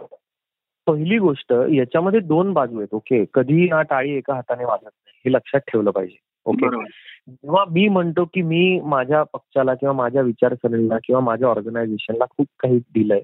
पहिली 0.88 1.18
गोष्ट 1.18 1.54
याच्यामध्ये 1.74 2.20
दोन 2.20 2.54
बाजू 2.54 2.78
आहेत 2.78 2.94
ओके? 2.94 3.24
कधीही 3.34 3.68
हा 3.68 3.82
टाळी 3.82 4.16
एका 4.18 4.34
हाताने 4.34 4.66
वाजत 4.66 4.84
नाही 4.86 5.20
हे 5.26 5.32
लक्षात 5.34 5.60
ठेवलं 5.60 5.92
पाहिजे. 5.92 6.18
ओके. 6.46 6.86
जेव्हा 7.28 7.66
मी 7.72 7.88
म्हणतो 7.88 8.26
की 8.26 8.42
मी 8.42 8.80
माझ्या 8.84 9.24
पक्षाला 9.24 9.74
किंवा 9.74 9.94
माझ्या 9.94 10.22
विचारसरणीला 10.22 10.98
किंवा 11.04 11.22
माझ्या 11.22 11.48
ऑर्गनायझेशनला 11.50 12.26
खूप 12.30 12.48
काही 12.60 12.80
दिलंय 12.80 13.22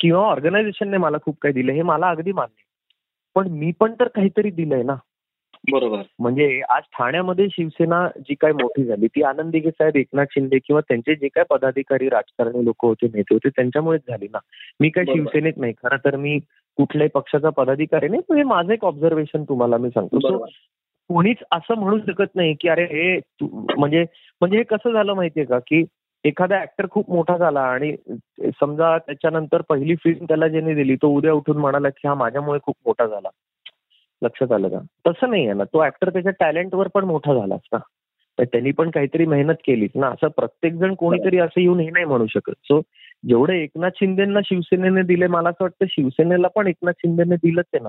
किंवा 0.00 0.22
ऑर्गनायझेशनने 0.22 0.96
मला 0.96 1.18
खूप 1.24 1.36
काही 1.42 1.54
दिलंय 1.54 1.74
हे 1.74 1.82
मला 1.82 2.10
अगदी 2.10 2.32
मान्य. 2.32 2.62
पण 3.34 3.48
मी 3.48 3.72
पण 3.80 3.92
तर 3.92 4.08
काहीतरी 4.08 4.50
दिलंय 4.50 4.82
ना 4.82 4.94
बरोबर 5.70 6.02
म्हणजे 6.18 6.60
आज 6.68 6.82
ठाण्यामध्ये 6.98 7.46
शिवसेना 7.48 8.08
जी 8.16 8.34
काय 8.34 8.52
मोठी 8.52 8.84
झाली 8.84 9.06
ती 9.06 9.22
आनंद 9.22 9.56
साहेब 9.56 9.96
एकनाथ 9.96 10.26
शिंदे 10.30 10.58
किंवा 10.58 10.80
त्यांचे 10.80 11.14
जे 11.14 11.28
काय 11.28 11.44
पदाधिकारी 11.50 12.08
राजकारणी 12.08 12.64
लोक 12.64 12.84
होते 12.84 13.06
नेते 13.06 13.34
होते 13.34 13.48
त्यांच्यामुळेच 13.48 14.00
झाली 14.08 14.28
ना 14.32 14.38
मी 14.80 14.88
काय. 14.88 15.04
शिवसेनेत 15.04 15.52
नाही 15.56 15.72
खरं 15.72 15.96
तर 15.96 16.16
मी 16.16 16.38
कुठल्याही 16.76 17.10
पक्षाचा 17.14 17.50
पदाधिकारी 17.50 18.08
नाही 18.08 18.22
पण 18.28 18.36
हे 18.36 18.42
माझं 18.42 18.72
एक 18.72 18.84
ऑब्झर्वेशन 18.84 19.44
तुम्हाला 19.44 19.76
मी 19.76 19.88
सांगतो 19.88 20.46
कोणीच 21.08 21.36
असं 21.52 21.74
म्हणू 21.74 21.98
शकत 21.98 22.34
नाही 22.34 22.54
की 22.60 22.68
अरे 22.68 22.84
हे 22.84 23.20
म्हणजे 23.78 24.04
म्हणजे 24.40 24.56
हे 24.56 24.62
कसं 24.62 24.92
झालं 24.92 25.14
माहितीये 25.14 25.46
का 25.46 25.58
की 25.58 25.84
एखादा 26.24 26.62
ऍक्टर 26.62 26.86
खूप 26.90 27.10
मोठा 27.10 27.36
झाला 27.36 27.60
आणि 27.60 27.96
समजा 28.60 28.98
त्याच्यानंतर 28.98 29.62
पहिली 29.68 29.94
फिल्म 29.94 30.24
त्याला 30.24 30.48
ज्याने 30.48 30.74
दिली 30.74 30.96
तो 30.96 31.08
उद्या 31.08 31.32
उठून 31.32 31.56
म्हणाला 31.56 31.88
की 31.88 32.08
हा 32.08 32.14
माझ्यामुळे 32.14 32.58
खूप 32.62 32.74
मोठा 32.86 33.06
झाला. 33.06 33.28
लक्षात 34.22 34.52
आलं 34.52 34.68
का? 34.68 34.78
तसं 35.06 35.30
नाही 35.30 35.44
आहे 35.44 35.54
ना. 35.54 35.64
तो 35.64 35.86
ऍक्टर 35.86 36.10
त्याच्या 36.10 36.32
टॅलेंटवर 36.32 36.88
पण 36.88 37.04
मोठा 37.04 37.34
झालाच 37.34 37.60
ना. 37.72 37.78
तर 38.38 38.44
त्यांनी 38.44 38.70
पण 38.70 38.90
काहीतरी 38.90 39.26
मेहनत 39.26 39.54
केलीच 39.54 39.90
ना. 39.94 40.08
असं 40.08 40.28
प्रत्येक 40.28 40.74
जण 40.74 40.94
कोणीतरी 40.94 41.38
असं 41.38 41.60
येऊन 41.60 41.80
हे 41.80 41.90
नाही 41.90 42.04
म्हणू 42.04 42.26
शकत. 42.26 42.54
सो 42.64 42.82
जेवढे 43.28 43.62
एकनाथ 43.62 43.90
शिंदेना 43.94 44.40
शिवसेनेने 44.44 45.02
दिले 45.02 45.26
मला 45.26 45.48
असं 45.48 45.64
वाटतं 45.64 45.86
शिवसेनेला 45.88 46.48
पण 46.48 46.66
एकनाथ 46.66 46.92
शिंदेने 46.92 47.36
दिलंच 47.36 47.64
आहे 47.74 47.82
ना. 47.82 47.88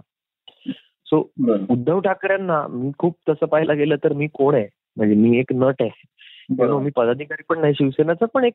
सो 1.12 1.32
उद्धव 1.70 2.00
ठाकरेंना 2.00 2.68
मी 2.68 2.92
खूप 3.00 3.18
तसं 3.30 3.46
पाहायला 3.46 3.74
गेलं 3.74 3.96
तर 3.96 4.14
मी 4.14 4.28
कोण 4.28 4.56
आहे? 4.56 4.68
म्हणजे 4.98 5.16
मी 5.16 5.40
एक 5.40 5.54
नट 5.54 5.82
आहे. 5.82 5.90
म्हणून 6.50 6.84
मी 6.84 6.92
पदाधिकारी 6.96 7.44
पण 7.50 7.62
नाही 7.62 7.74
शिवसेनेचा 7.74 8.26
पण 8.26 8.44
एक 8.44 8.54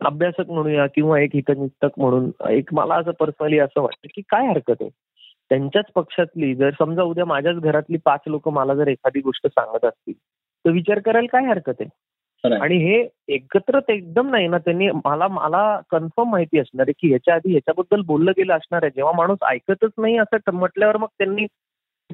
अभ्यासक 0.00 0.50
म्हणूया 0.50 0.86
किंवा 0.86 1.20
एक 1.20 1.30
हितचिंतक 1.34 1.90
म्हणून 1.96 2.30
एक 2.50 2.74
मला 2.74 2.94
असं 2.94 3.10
पर्सनली 3.10 3.58
असं 3.58 3.80
वाटतं 3.80 4.08
की 4.14 4.22
काय 4.28 4.46
हरकत 4.46 4.74
आहे? 4.80 4.90
त्यांच्याच 5.50 5.84
पक्षातली 5.94 6.54
जर 6.54 6.70
समजा 6.78 7.02
उद्या 7.02 7.24
माझ्याच 7.24 7.56
घरातली 7.56 7.96
पाच 8.04 8.20
लोक 8.26 8.48
मला 8.48 8.74
जर 8.74 8.88
एखादी 8.88 9.20
गोष्ट 9.20 9.46
सांगत 9.46 9.84
असतील 9.84 10.14
तर 10.64 10.70
विचार 10.70 10.98
करायला 10.98 11.38
काय 11.38 11.48
हरकत 11.48 11.72
आहे. 11.80 11.88
आणि 12.44 12.76
हे 12.76 13.08
एकत्र 13.28 13.80
एकदम 13.88 14.30
नाही 14.30 14.48
ना 14.48 14.58
त्यांनी 14.58 14.88
मला 15.04 15.28
मला 15.28 15.80
कन्फर्म 15.90 16.30
माहिती 16.30 16.58
असणार 16.58 16.84
आहे 16.88 16.92
की 16.92 17.08
ह्याच्या 17.08 17.34
आधी 17.34 17.50
ह्याच्याबद्दल 17.50 18.00
बोललं 18.00 18.32
गेलं 18.36 18.54
असणार 18.54 18.80
आहे. 18.82 18.90
जेव्हा 18.96 19.12
माणूस 19.16 19.38
ऐकतच 19.50 19.90
नाही 19.98 20.18
असं 20.18 20.52
म्हटल्यावर 20.52 20.96
मग 20.96 21.06
त्यांनी 21.18 21.46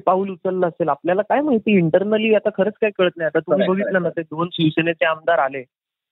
पाऊल 0.05 0.29
उचललं 0.29 0.67
असेल. 0.67 0.89
आपल्याला 0.89 1.21
काय 1.21 1.41
माहिती 1.41 1.77
इंटरनली 1.77 2.35
आता 2.35 2.49
खरंच 2.57 2.73
काय 2.81 2.89
कळत 2.97 3.11
नाही. 3.17 3.25
आता 3.25 3.39
तुम्ही 3.39 3.67
बघितलं 3.67 4.03
ना 4.03 4.09
ते 4.09 4.21
दोन 4.21 4.49
शिवसेनेचे 4.53 5.05
आमदार 5.05 5.39
आले 5.39 5.63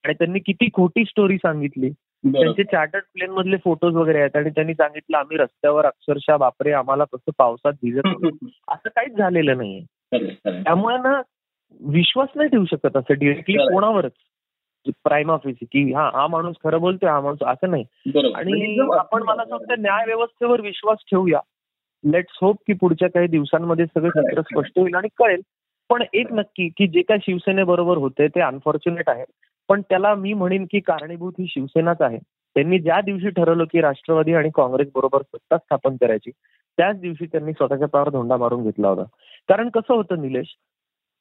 आणि 0.03 0.13
त्यांनी 0.13 0.39
किती 0.39 0.69
खोटी 0.73 1.06
स्टोरी 1.06 1.38
सांगितली. 1.38 1.89
त्यांचे 2.23 2.63
चार्टर्ड 2.63 3.03
प्लेन 3.03 3.30
मधले 3.30 3.58
फोटोज 3.58 3.95
वगैरे 3.95 4.19
आहेत 4.19 4.36
आणि 4.36 4.49
त्यांनी 4.49 4.73
सांगितलं 4.73 5.17
आम्ही 5.17 5.38
रस्त्यावर 5.38 5.86
अक्षरशः 5.86 6.38
बापरे 6.38 6.71
आम्हाला 6.71 7.03
तसं 7.03 7.32
पावसात 7.38 7.73
भिजत 7.73 8.01
होतो. 8.06 8.30
असं 8.67 8.89
काहीच 8.89 9.17
झालेलं 9.17 9.58
नाहीये. 9.58 9.84
त्यामुळे 10.63 10.97
ना 10.97 11.21
विश्वास 11.82 12.27
नाही 12.36 12.49
ठेवू 12.49 12.65
शकत 12.65 12.97
असं 12.97 13.13
डिरेक्टली. 13.19 13.58
कोणावरच. 13.58 14.12
प्राईम 15.03 15.32
ऑफिस 15.32 15.56
की 15.62 15.93
हा 15.93 16.10
हा 16.13 16.27
माणूस 16.27 16.56
खरं 16.63 16.80
बोलतोय 16.80 17.10
हा 17.10 17.21
माणूस 17.21 17.39
असं 17.41 17.69
नाही. 17.69 17.84
म्हणजे 18.06 18.34
आणि 18.34 18.62
एकदम 18.62 18.91
आपण 18.91 19.23
मला 19.23 19.41
असं 19.41 19.56
वाटतं 19.56 19.82
न्याय 19.82 20.06
व्यवस्थेवर 20.06 20.62
विश्वास 20.62 20.97
ठेवूया. 21.12 21.39
लेट्स 22.03 22.38
होप 22.41 22.58
की 22.67 22.73
पुढच्या 22.73 23.10
काही 23.10 23.27
दिवसांमध्ये 23.27 23.86
सगळं 23.86 24.10
चित्र. 24.10 24.41
स्पष्ट 24.41 24.80
होईल 24.80 24.95
आणि 24.95 25.08
कळेल. 25.17 25.41
पण 25.89 26.03
एक 26.13 26.32
नक्की 26.32 26.69
की 26.69 26.88
जे 26.88 27.01
काय 27.01 27.17
शिवसेनेबरोबर 27.21 27.97
होते 27.97 28.27
ते 28.27 28.41
अनफॉर्च्युनेट 28.41 29.10
आहे 29.10 29.23
पण 29.69 29.82
त्याला 29.82 30.15
मी 30.15 30.34
म्हणेन 30.34 30.65
की 30.71 30.80
कारणीभूत 30.80 31.34
ही 31.39 31.45
शिवसेनाच 31.47 32.01
आहे. 32.01 32.17
त्यांनी 32.56 32.80
ज्या 32.80 33.01
दिवशी 33.01 33.30
ठरवलं 33.30 33.63
की 33.63 33.82
राष्ट्रवादी 33.82 34.34
आणि 34.34 34.49
काँग्रेस 34.56 34.88
बरोबर 34.95 35.21
सत्ता 35.21 35.58
स्थापन 35.58 35.95
करायची 35.95 36.32
त्याच 36.77 36.99
दिवशी 36.99 37.25
त्यांनी 37.25 37.51
स्वतःच्या 37.51 37.88
पावर 37.88 38.10
धोंडा 38.10 38.38
मारून 38.38 38.63
घेतला 38.63 38.88
होता. 38.88 39.03
कारण 39.49 39.69
कसं 39.69 39.93
होतं 39.93 40.21
निलेश 40.21 40.47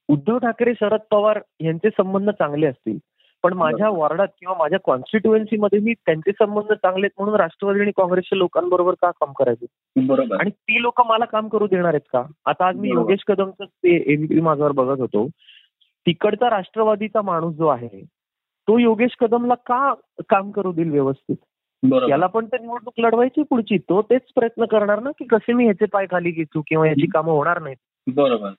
उद्धव 0.08 0.38
ठाकरे 0.38 0.72
शरद 0.74 1.00
पवार 1.10 1.40
यांचे 1.60 1.90
संबंध 1.90 2.30
चांगले 2.30 2.66
असतील. 2.66 2.98
पण 3.42 3.52
माझ्या 3.52 3.88
वॉर्डात 3.88 4.26
किंवा 4.28 4.54
माझ्या 4.58 4.78
कॉन्स्टिट्युएन्सीमध्ये 4.84 5.78
मी 5.78 5.92
त्यांचे 5.94 6.32
संबंध 6.32 6.72
चांगले 6.72 7.06
आहेत 7.06 7.22
म्हणून 7.22 7.40
राष्ट्रवादी 7.40 7.80
आणि 7.80 7.90
काँग्रेसच्या 7.90 8.38
लोकांबरोबर 8.38 8.94
का 8.94 9.10
काम 9.10 9.32
करायचे? 9.32 9.66
बरोबर. 10.06 10.40
आणि 10.40 10.50
ती 10.50 10.82
लोक 10.82 11.00
मला 11.00 11.24
काम 11.24 11.48
करू 11.48 11.66
देणार 11.66 11.94
आहेत 11.94 12.08
का? 12.12 12.22
आता 12.46 12.68
आज 12.68 12.76
मी. 12.76 12.88
योगेश 12.88 13.24
कदमचं 13.26 13.64
ते 13.64 14.12
एमपी 14.12 14.40
माझ्यावर 14.40 14.72
बघत 14.72 15.00
होतो. 15.00 15.28
तिकडचा 16.06 16.50
राष्ट्रवादीचा 16.50 17.22
माणूस 17.22 17.54
जो 17.54 17.66
आहे 17.66 18.04
तो 18.68 18.78
योगेश 18.78 19.16
कदमला 19.20 19.54
का 19.54 19.94
काम 20.28 20.50
करू 20.50 20.72
देईल 20.72 20.90
व्यवस्थित? 20.90 21.36
याला 22.08 22.26
पण 22.26 22.46
तर 22.46 22.60
निवडणूक 22.60 22.94
लढवायची 22.98 23.42
पुढची. 23.42 23.78
तो 23.78 24.02
तेच 24.02 24.20
प्रयत्न 24.34 24.64
करणार 24.64 25.00
ना 25.00 25.10
की 25.10 25.24
कसे 25.24 25.52
मी 25.52 25.64
ह्याचे 25.64 25.86
पाय 25.86 26.06
खाली 26.10 26.30
घेतो 26.30 26.62
किंवा 26.66 26.88
याची 26.88 27.06
कामं 27.06 27.32
होणार 27.32 27.62
नाहीत. 27.62 27.76
बरोबर. 28.14 28.50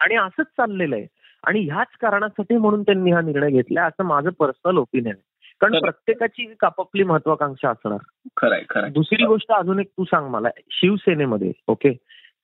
आणि 0.00 0.14
असंच 0.14 0.46
चाललेलं 0.46 0.96
आहे. 0.96 1.06
आणि 1.46 1.60
ह्याच 1.60 1.96
कारणासाठी 2.00 2.56
म्हणून 2.56 2.82
त्यांनी 2.82 3.10
हा 3.10 3.20
निर्णय 3.20 3.50
घेतला 3.50 3.84
असं 3.84 4.04
माझं 4.04 4.30
पर्सनल 4.30 4.76
ओपिनियन 4.76 5.14
आहे. 5.14 5.28
कारण. 5.60 5.80
प्रत्येकाची 5.80 6.42
एक 6.42 6.64
आपापली 6.64 7.02
महत्वाकांक्षा 7.02 7.70
असणार. 7.70 8.88
दुसरी 8.88 9.24
गोष्ट 9.24 9.52
अजून 9.52 9.80
एक 9.80 9.88
तू 9.88 10.04
सांग 10.04 10.28
मला. 10.30 10.48
शिवसेनेमध्ये 10.70 11.52
ओके 11.68 11.92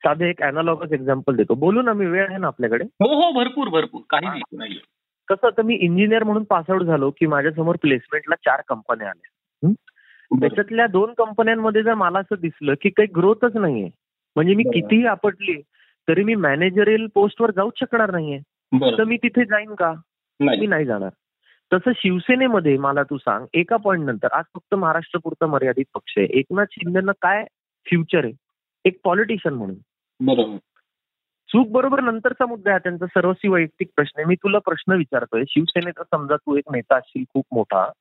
साधं 0.04 0.24
एक 0.24 0.42
अॅनालॉगस 0.42 0.92
एक्झाम्पल 0.92 1.36
देतो. 1.36 1.54
बोलू 1.54 1.82
ना 1.82 1.92
मी 1.92 2.06
वेळ 2.06 2.28
आहे 2.28 2.38
ना 2.38 2.46
आपल्याकडे? 2.46 2.84
हो 2.84 3.22
हो 3.22 3.32
भरपूर 3.32 3.68
भरपूर. 3.68 4.00
काही 4.10 4.40
नाही 4.52 4.80
कसं 5.28 5.46
आता 5.46 5.62
मी 5.62 5.74
इंजिनियर 5.74 6.24
म्हणून 6.24 6.44
पासआउट 6.44 6.82
झालो 6.82 7.10
की 7.10 7.26
माझ्यासमोर 7.26 7.76
प्लेसमेंटला 7.82 8.34
चार 8.34 8.60
कंपन्या 8.68 9.08
आल्या. 9.08 9.72
त्याच्यातल्या 10.40 10.86
दोन 10.86 11.12
कंपन्यांमध्ये 11.18 11.82
जर 11.82 11.94
मला 11.94 12.18
असं 12.18 12.34
दिसलं 12.40 12.74
की 12.82 12.88
काही 12.88 13.08
ग्रोथच 13.16 13.56
नाहीये 13.56 13.88
म्हणजे 14.36 14.54
मी. 14.54 14.62
कितीही 14.62 15.06
आपटली 15.06 15.62
तरी 16.08 16.24
मी 16.24 16.34
मॅनेजरियल 16.34 17.06
पोस्टवर 17.14 17.50
जाऊच 17.50 17.72
शकणार 17.76 18.10
नाहीये. 18.10 18.38
तर 18.96 19.04
मी 19.04 19.16
तिथे 19.16 19.44
जाईन 19.44 19.74
का? 19.74 19.94
मी 20.40 20.66
नाही. 20.66 20.84
जाणार. 20.84 21.10
तसं 21.72 21.92
शिवसेनेमध्ये 21.96 22.78
मला 22.78 23.02
तू 23.02 23.16
सांग 23.16 23.46
एका 23.54 23.76
पॉईंट 23.76 24.04
नंतर 24.04 24.28
आज 24.32 24.44
फक्त 24.54 24.74
महाराष्ट्र 24.74 25.18
पुरता 25.24 25.46
मर्यादित 25.46 25.84
पक्ष 25.94 26.14
आहे. 26.16 26.26
एकनाथ 26.26 26.64
शिंदेना 26.70 27.12
काय 27.22 27.44
फ्युचर 27.86 28.24
आहे? 28.24 28.32
एक 28.84 28.98
पॉलिटिशियन 29.04 29.54
म्हणून. 29.54 29.76
बरोबर. 30.20 30.56
चूक 31.48 31.68
बरोबर 31.68 32.00
नंतरचा 32.00 32.46
मुद्दा 32.46 32.70
आहे 32.70 32.78
त्यांचा 32.78 33.06
सर्वस्वी 33.06 33.50
वैयक्तिक 33.50 33.88
प्रश्न 33.96 34.20
आहे. 34.20 34.26
मी 34.26 34.34
तुला 34.34 34.58
प्रश्न 34.58 34.92
विचारतोय. 34.92 35.42
शिवसेनेचा 35.48 36.02
समजा 36.02 36.36
तू 36.36 36.56
एक 36.56 36.72
नेता 36.72 36.96
असशील 36.96 37.24
खूप 37.34 37.46
मोठा. 37.52 37.92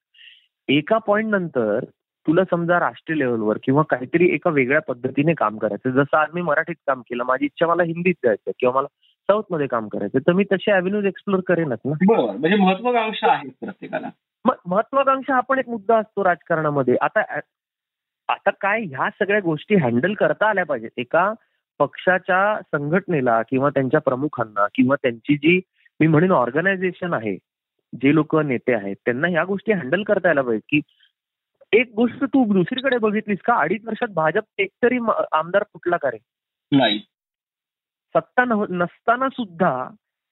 एका 0.67 0.97
पॉइंट 0.97 1.29
नंतर 1.29 1.79
तुला 2.27 2.43
समजा 2.43 2.77
राष्ट्रीय 2.79 3.17
लेवलवर 3.17 3.57
किंवा 3.63 3.83
काहीतरी 3.89 4.29
एका 4.33 4.49
वेगळ्या 4.49 4.81
पद्धतीने 4.81 5.33
काम 5.33 5.57
करायचं 5.57 5.89
जसं 5.89 6.17
आज 6.17 6.27
मी 6.33 6.41
मराठीत 6.41 6.75
काम 6.87 7.01
केलं 7.01 7.23
माझी 7.23 7.45
इच्छा 7.45 7.67
मला 7.67 7.83
हिंदीत 7.83 8.15
जायचं 8.25 8.51
किंवा 8.59 8.75
मला 8.75 8.87
साऊथमध्ये 9.29 9.67
काम 9.67 9.87
करायचं 9.87 10.19
तर 10.19 10.33
मी 10.33 10.43
तसे 10.51 10.71
अव्हेन्यूज 10.71 11.05
एक्सप्लोर 11.05 11.39
करेनच 11.47 11.79
ना. 11.85 11.93
बरोबर 12.07 12.35
म्हणजे 12.37 12.57
महत्वाकांक्षा 12.57 13.31
आहे 13.31 13.49
प्रत्येकाला. 13.61 14.09
महत्वाकांक्षा 14.65 15.33
हा 15.33 15.39
पण 15.39 15.59
एक 15.59 15.69
मुद्दा 15.69 15.97
असतो 15.97 16.23
राजकारणामध्ये. 16.23 16.95
आता 17.01 17.21
आता 18.29 18.49
काय 18.61 18.81
ह्या 18.81 19.09
सगळ्या 19.09 19.39
गोष्टी 19.39 19.75
हँडल 19.75 20.13
करता 20.13 20.49
आल्या 20.49 20.65
पाहिजेत. 20.65 20.89
एका 20.97 21.33
पक्षाच्या 21.79 22.59
संघटनेला 22.61 23.41
किंवा 23.41 23.69
त्यांच्या 23.69 23.99
प्रमुखांना 24.01 24.67
किंवा 24.75 24.95
त्यांची 24.95 25.35
जी 25.35 25.59
मी 25.99 26.07
म्हणेन 26.07 26.31
ऑर्गनायझेशन 26.31 27.13
आहे 27.13 27.35
जे 27.93 28.13
लोक 28.15 28.35
नेते 28.35 28.73
आहेत 28.73 28.95
त्यांना 29.05 29.27
ह्या 29.27 29.43
गोष्टी 29.43 29.71
हँडल 29.71 30.03
करता 30.03 30.27
यायला 30.27 30.41
पाहिजे 30.41 30.65
की 30.69 30.81
एक 31.75 31.91
गोष्ट 31.95 32.23
तू 32.23 32.43
दुसरीकडे 32.53 32.97
बघितलीस 32.97 33.39
का? 33.45 33.55
अडीच 33.61 33.85
वर्षात 33.85 34.13
भाजप 34.15 34.61
एक 34.61 34.69
तरी 34.83 34.97
आमदार 35.31 35.63
फुटला 35.63 35.97
का 35.97 36.09
रे 36.11 36.17
नाही. 36.71 36.99
सत्ता 38.15 38.43
नसताना 38.47 39.29
सुद्धा 39.29 39.71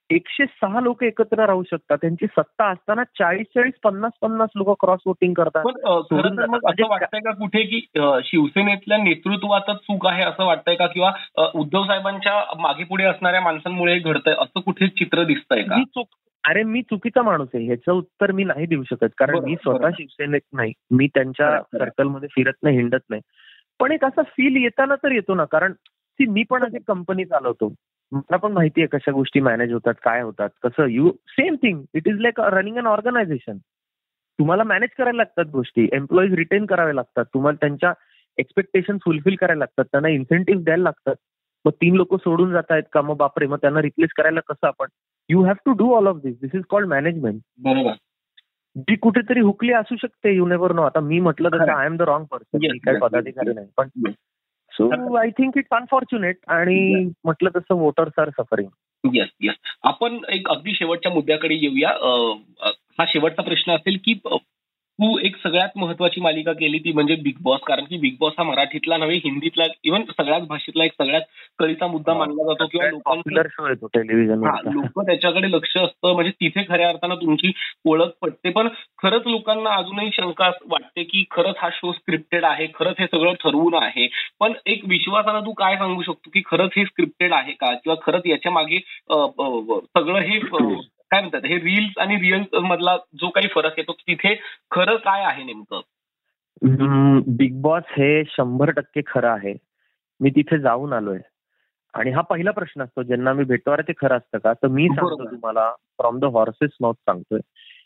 एकशे 0.09 0.45
सहा 0.45 0.79
लोक 0.81 1.03
एकत्र 1.03 1.45
राहू 1.45 1.63
शकतात. 1.63 1.97
त्यांची 2.01 2.25
सत्ता 2.27 2.65
असताना 2.69 3.03
चाळीस 3.19 3.47
चाळीस 3.55 3.73
पन्नास 3.83 4.11
पन्नास 4.21 4.49
लोक 4.55 4.79
क्रॉस 4.79 4.99
वोटिंग 5.05 5.33
करतात. 5.33 5.65
मग 5.65 6.67
असं 6.69 6.89
वाटतंय 6.89 7.19
का 7.19 7.31
कुठे 7.31 7.63
की 7.63 7.79
शिवसेनेतल्या 8.25 8.97
नेतृत्वातच 8.97 9.77
चूक 9.77 10.07
आहे 10.07 10.23
असं 10.23 10.45
वाटतंय 10.45 10.75
का? 10.75 10.87
किंवा 10.87 11.11
उद्धव 11.55 11.85
साहेबांच्या 11.85 12.41
मागे 12.59 12.83
पुढे 12.83 13.05
असणाऱ्या 13.05 13.41
माणसांमुळे 13.41 13.97
घडतंय? 13.99 14.33
असं 14.39 14.59
कुठे 14.59 14.87
चित्र 14.87 15.23
दिसतंय 15.23 15.63
का? 15.63 15.83
चूक 15.83 16.07
अरे 16.47 16.63
मी 16.63 16.81
चुकीचा 16.81 17.21
माणूस 17.21 17.47
आहे. 17.53 17.65
ह्याचं 17.65 17.91
उत्तर 17.91 18.31
मी 18.31 18.43
नाही 18.43 18.65
देऊ 18.65 18.83
शकत. 18.83 19.07
कारण 19.17 19.39
मी 19.43 19.55
स्वतः 19.55 19.89
शिवसेनेत 19.89 20.41
नाही. 20.53 20.73
मी 20.91 21.07
त्यांच्या 21.07 21.61
सर्कलमध्ये 21.61 22.29
फिरत 22.31 22.53
नाही 22.63 22.77
हिंडत 22.77 23.09
नाही. 23.09 23.21
पण 23.79 23.91
एक 23.91 24.05
असा 24.05 24.21
फील 24.21 24.63
येताना 24.63 24.95
तर 24.95 25.11
येतो 25.11 25.35
ना. 25.35 25.45
कारण 25.45 25.73
ती 25.91 26.25
मी 26.25 26.43
पण 26.49 26.63
अशी 26.63 26.77
कंपनी 26.87 27.25
चालवतो. 27.25 27.73
मला 28.11 28.35
पण 28.35 28.51
माहिती 28.51 28.81
आहे 28.81 28.87
कशा 28.87 29.11
गोष्टी 29.11 29.39
मॅनेज 29.39 29.73
होतात 29.73 29.93
काय 30.03 30.21
होतात 30.21 30.49
कसं. 30.63 30.85
You 30.85 31.11
same 31.27 31.55
thing 31.55 31.83
it 31.93 32.07
is 32.07 32.19
like 32.19 32.39
running 32.39 32.77
an 32.77 32.87
organisation 32.87 33.57
तुम्हाला 34.39 34.63
मॅनेज 34.63 34.89
करायला 34.97 35.17
लागतात 35.17 35.45
गोष्टी. 35.45 35.89
एम्प्लॉईज 35.93 36.33
रिटेन 36.33 36.65
करावे 36.65 36.95
लागतात. 36.95 37.25
तुम्हाला 37.33 37.57
त्यांच्या 37.61 37.93
एक्सपेक्टेशन 38.37 38.97
फुलफिल 38.97 39.35
करायला 39.35 39.59
लागतात. 39.59 39.85
त्यांना 39.85 40.09
इन्सेंटिव्ह 40.09 40.63
द्यायला 40.63 40.83
लागतात. 40.83 41.15
मग 41.65 41.71
तीन 41.71 41.95
लोक 41.95 42.15
सोडून 42.15 42.51
जात 42.51 42.63
आहेत 42.69 42.83
का? 42.93 43.01
मग 43.01 43.17
बापरे 43.17 43.47
मग 43.47 43.57
त्यांना 43.57 43.81
रिप्लेस 43.81 44.09
करायला 44.17 44.39
कसं 44.39 44.67
आपण? 44.67 44.85
You 45.29 45.43
have 45.43 45.53
to 45.65 45.71
do 45.71 45.93
all 45.95 46.07
of 46.07 46.15
this 46.15 46.39
this 46.41 46.55
is 46.55 46.61
called 46.69 46.87
management 46.87 47.41
बरोबर. 47.59 47.93
जी 48.75 48.95
कुठेतरी 48.95 49.39
हुकली 49.39 49.73
असू 49.73 49.95
शकते 49.95 50.35
यू 50.35 50.47
नेव्हर 50.47 50.71
नो 50.73 50.81
आता 50.81 50.99
मी 50.99 51.19
म्हटलं 51.19 51.49
तसं 51.49 51.71
I 51.71 51.85
am 51.85 51.97
the 51.97 52.01
wrong 52.01 52.25
person 52.25 52.77
काही 52.77 52.99
पदाधिकारी 52.99 53.53
नाही. 53.53 53.67
पण 53.77 53.87
so 54.71 55.15
I 55.15 55.29
think 55.29 55.57
it's 55.57 55.75
unfortunate 55.75 56.37
आणि 56.47 57.09
म्हटलं 57.23 57.49
तसं 57.55 57.75
voters 57.75 58.19
are 58.19 58.29
suffering 58.29 59.15
yes 59.15 59.27
yes 59.41 59.55
आपण 59.83 60.17
एक 60.29 60.49
अगदी 60.49 60.73
शेवटच्या 60.73 61.11
मुद्द्याकडे 61.11 61.55
येऊया. 61.55 61.89
हा 62.99 63.05
शेवटचा 63.07 63.41
प्रश्न 63.41 63.71
असेल 63.71 63.97
की 64.05 64.13
तू 64.99 65.17
एक 65.19 65.35
सगळ्यात 65.37 65.69
महत्वाची 65.75 66.21
मालिका 66.21 66.51
केली 66.53 66.79
ती 66.79 66.91
म्हणजे 66.91 67.15
बिग 67.15 67.33
बॉस 67.41 67.59
कारण 67.67 67.83
की 67.83 67.97
बिग 67.97 68.15
बॉस 68.19 68.33
हा 68.37 68.43
मराठीतला 68.43 68.97
नव्हे 68.97 69.15
हिंदीतला 69.15 69.63
इव्हन 69.83 70.03
सगळ्याच 70.03 70.43
भाषेतला 70.47 70.83
एक 70.83 70.91
सगळ्यात 70.91 71.21
कळीचा 71.59 71.87
मुद्दा 71.87 72.13
मानला 72.13 72.43
जातो 72.43 72.65
किंवा 72.67 72.87
लोकांना 72.87 73.31
लोक 74.71 74.99
त्याच्याकडे 75.01 75.51
लक्ष 75.51 75.77
असतं 75.77 76.13
म्हणजे 76.13 76.31
तिथे 76.31 76.63
खऱ्या 76.69 76.89
अर्थानं 76.89 77.15
तुमची 77.15 77.51
ओळख 77.85 78.09
पडते 78.21 78.49
पण 78.49 78.67
खरंच 79.03 79.21
लोकांना 79.25 79.69
अजूनही 79.69 80.09
शंका 80.13 80.51
वाटते 80.65 81.03
की 81.03 81.23
खरंच 81.31 81.55
हा 81.57 81.69
शो 81.73 81.91
स्क्रिप्टेड 81.91 82.45
आहे 82.45 82.67
खरंच 82.75 82.95
हे 82.99 83.05
सगळं 83.05 83.33
ठरवून 83.33 83.73
आहे. 83.73 84.07
पण 84.39 84.53
एक 84.65 84.81
विश्वासानं 84.87 85.39
तू 85.39 85.51
काय 85.53 85.75
सांगू 85.75 86.01
शकतो 86.01 86.29
की 86.33 86.41
खरंच 86.45 86.71
हे 86.77 86.85
स्क्रिप्टेड 86.85 87.33
आहे 87.33 87.51
का? 87.51 87.73
किंवा 87.73 87.95
खरंच 88.01 88.21
याच्या 88.25 88.51
मागे 88.51 88.79
सगळं 89.09 90.19
हे 90.19 90.39
काय 91.13 91.21
म्हणतात 91.21 91.41
हे 91.45 91.57
रील्स 91.57 91.97
आणि 91.97 92.15
रिअल 92.15 92.57
मधला 92.57 92.97
जो 92.97 93.29
काही 93.29 93.47
फरक 93.47 93.71
आहे 93.71 93.81
तो 93.81 93.93
तिथे 93.93 94.35
खरं 94.71 94.95
काय 94.95 95.23
आहे 95.23 95.43
नेमकं? 95.43 95.81
बिग 97.27 97.61
बॉस 97.61 97.83
हे 97.89 98.23
शंभर 98.25 98.69
टक्के 98.71 99.01
खरं 99.07 99.29
आहे. 99.29 99.53
मी 100.19 100.29
तिथे 100.29 100.59
जाऊन 100.59 100.93
आलोय. 100.93 101.19
आणि 101.93 102.11
हा 102.11 102.21
पहिला 102.21 102.51
प्रश्न 102.51 102.81
असतो 102.83 103.03
ज्यांना 103.03 103.33
मी 103.33 103.43
भेटतो 103.43 103.71
अरे 103.71 103.81
ते 103.81 103.93
खरं 103.97 104.17
असतं 104.17 104.37
का? 104.37 104.53
तर 104.53 104.67
मी 104.67 104.87
सांगतो 104.87 105.25
तुम्हाला 105.25 105.71
फ्रॉम 105.71 106.19
द 106.19 106.25
हॉर्सेस 106.25 106.69
माउथ 106.81 106.93
सांगतोय. 106.93 107.39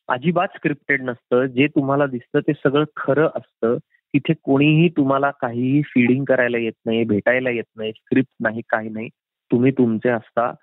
अजिबात 0.07 0.47
स्क्रिप्टेड 0.55 1.01
नसतं 1.01 1.45
जे 1.45 1.67
तुम्हाला 1.67 2.05
दिसतं 2.05 2.39
ते 2.39 2.53
सगळं 2.53 2.83
खरं 2.95 3.29
असतं. 3.35 3.77
तिथे 4.13 4.33
कोणीही 4.43 4.89
तुम्हाला 4.89 5.31
काहीही 5.31 5.81
फीडिंग 5.81 6.25
करायला 6.25 6.57
येत 6.57 6.73
नाही 6.85 7.03
भेटायला 7.03 7.49
येत 7.49 7.63
नाही 7.75 7.91
स्क्रिप्ट 7.91 8.31
नाही 8.39 8.61
काही 8.69 8.89
नाही. 8.89 9.09
तुम्ही 9.51 9.71
तुमचे 9.71 10.09
असता. 10.09 10.53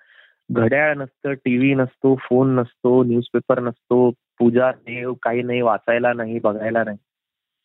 घड्याळ 0.53 0.95
नसतं 0.97 1.33
टीव्ही 1.33 1.75
नसतो 1.75 2.15
फोन 2.15 2.55
नसतो 2.55 3.03
न्यूजपेपर 3.05 3.61
नसतो 3.61 4.11
पूजा 4.39 4.71
देव 4.73 5.13
काही 5.23 5.43
नाही 5.43 5.61
वाचायला 5.61 6.13
नाही 6.13 6.39
बघायला 6.39 6.85
नाही. 6.85 6.97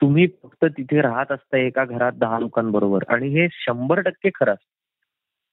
तुम्ही 0.01 0.27
फक्त 0.43 0.65
तिथे 0.65 1.01
राहत 1.01 1.31
असता 1.31 1.57
एका 1.57 1.85
घरात 1.85 2.11
दहा 2.11 2.39
लोकांबरोबर. 2.39 3.03
आणि 3.07 3.27
हे 3.27 3.47
शंभर 3.51 3.99
टक्के 3.99 4.29
खरं 4.35 4.53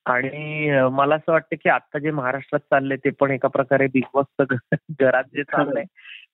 आणि 0.06 0.70
मला 0.92 1.14
असं 1.14 1.32
वाटतं 1.32 1.56
की 1.56 1.68
आता 1.68 1.98
जे 1.98 2.10
महाराष्ट्रात 2.10 2.60
चाललंय 2.60 2.96
ते 2.96 3.10
पण 3.10 3.30
एका 3.30 3.48
प्रकारे 3.48 3.86
बिग 3.86 4.02
बॉसचं 4.14 4.54
घरात 5.00 5.24
जे 5.34 5.42
चाललंय 5.42 5.84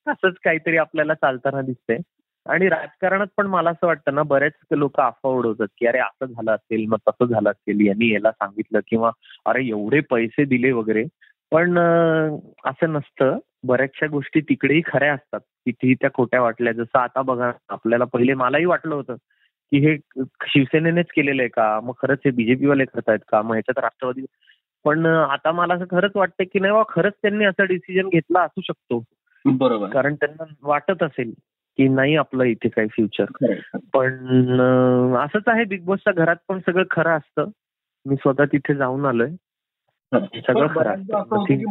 असंच 0.07 0.35
काहीतरी 0.45 0.77
आपल्याला 0.77 1.15
चालताना 1.15 1.61
दिसतंय. 1.63 1.99
आणि 2.47 2.69
राजकारणात 2.69 3.27
पण 3.37 3.47
मला 3.47 3.71
असं 3.71 3.87
वाटतं 3.87 4.15
ना 4.15 4.23
बरेच 4.23 4.53
लोक 4.71 5.01
अफवा 5.01 5.31
उडवतात 5.31 5.67
की 5.79 5.87
अरे 5.87 5.99
असं 5.99 6.27
झालं 6.27 6.51
असेल 6.53 6.87
मग 6.89 6.97
तसं 7.09 7.27
झालं 7.27 7.51
असेल 7.51 7.87
यांनी 7.87 8.13
याला 8.15 8.31
सांगितलं 8.33 8.81
किंवा 8.87 9.11
अरे 9.47 9.65
एवढे 9.67 10.01
पैसे 10.01 10.45
दिले 10.45 10.73
वगैरे. 10.73 11.05
पण 11.51 11.79
असं 12.65 12.93
नसतं. 12.93 13.39
बऱ्याचशा 13.65 14.07
गोष्टी 14.07 14.41
तिकडेही 14.41 14.83
खऱ्या 14.87 15.15
असतात. 15.15 15.41
तिथेही 15.41 15.95
त्या 15.95 16.11
खोट्या 16.15 16.43
वाटल्या 16.43 16.73
जसं 16.73 16.99
आता 16.99 17.23
बघा 17.23 17.53
आपल्याला 17.69 18.05
पहिले 18.05 18.35
मलाही 18.35 18.65
वाटलं 18.65 18.95
होतं 18.95 19.15
की 19.73 19.79
हे 19.79 20.23
शिवसेनेनेच 20.47 21.07
केलेलं 21.17 21.43
आहे 21.43 21.49
का? 21.49 21.81
मग 21.81 21.93
खरंच 22.03 22.19
हे 22.25 22.31
बीजेपी 22.31 22.67
वाले 22.67 22.85
करतायत 22.85 23.19
का? 23.29 23.43
मग 23.43 23.53
ह्याच्यात 23.53 23.79
राष्ट्रवादी 23.79 24.25
पण 24.85 25.07
आता 25.07 25.53
मला 25.53 25.75
असं 25.75 25.85
खरंच 25.85 26.13
वाटतं 26.15 26.45
की 26.45 26.61
नाही 26.61 26.83
खरंच 26.89 27.13
त्यांनी 27.23 27.45
असा 27.45 27.65
डिसिजन 27.65 28.09
घेतला 28.09 28.41
असू 28.41 28.61
शकतो. 28.61 29.05
बरोबर. 29.45 29.89
कारण 29.89 30.15
त्यांना 30.15 30.45
वाटत 30.63 31.03
असेल. 31.03 31.33
की 31.77 31.89
नाही 31.89 32.17
आपलं 32.17 32.45
इथे 32.45 32.69
काही 32.69 32.89
फ्युचर 32.89 33.25
पण 33.95 35.17
असंच 35.19 35.43
आहे 35.47 35.65
बिग 35.65 35.85
बॉसच्या 35.85 36.13
घरात 36.13 36.37
पण 36.49 36.59
सगळं 36.59 36.85
खरं 36.91 37.17
असतं. 37.17 37.49
मी 38.07 38.17
स्वतः 38.17 38.45
तिथे 38.53 38.75
जाऊन 38.75 39.05
आलोय. 39.07 39.31
सगळं 40.13 40.67
खरं 40.67 41.03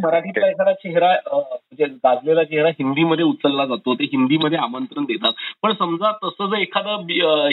मराठीतला 0.02 0.46
एखादा 0.46 0.72
चेहरा 0.72 1.10
म्हणजे 1.26 1.84
गाजलेला 1.84 2.44
चेहरा 2.44 2.68
हिंदीमध्ये 2.68 3.24
उचलला 3.24 3.66
जातो. 3.66 3.94
ते 3.94 4.04
हिंदीमध्ये 4.04 4.58
आमंत्रण 4.58 5.04
देतात. 5.04 5.32
पण 5.62 5.72
समजा 5.78 6.10
तसं 6.24 6.50
जर 6.50 6.56
एखादं 6.56 7.06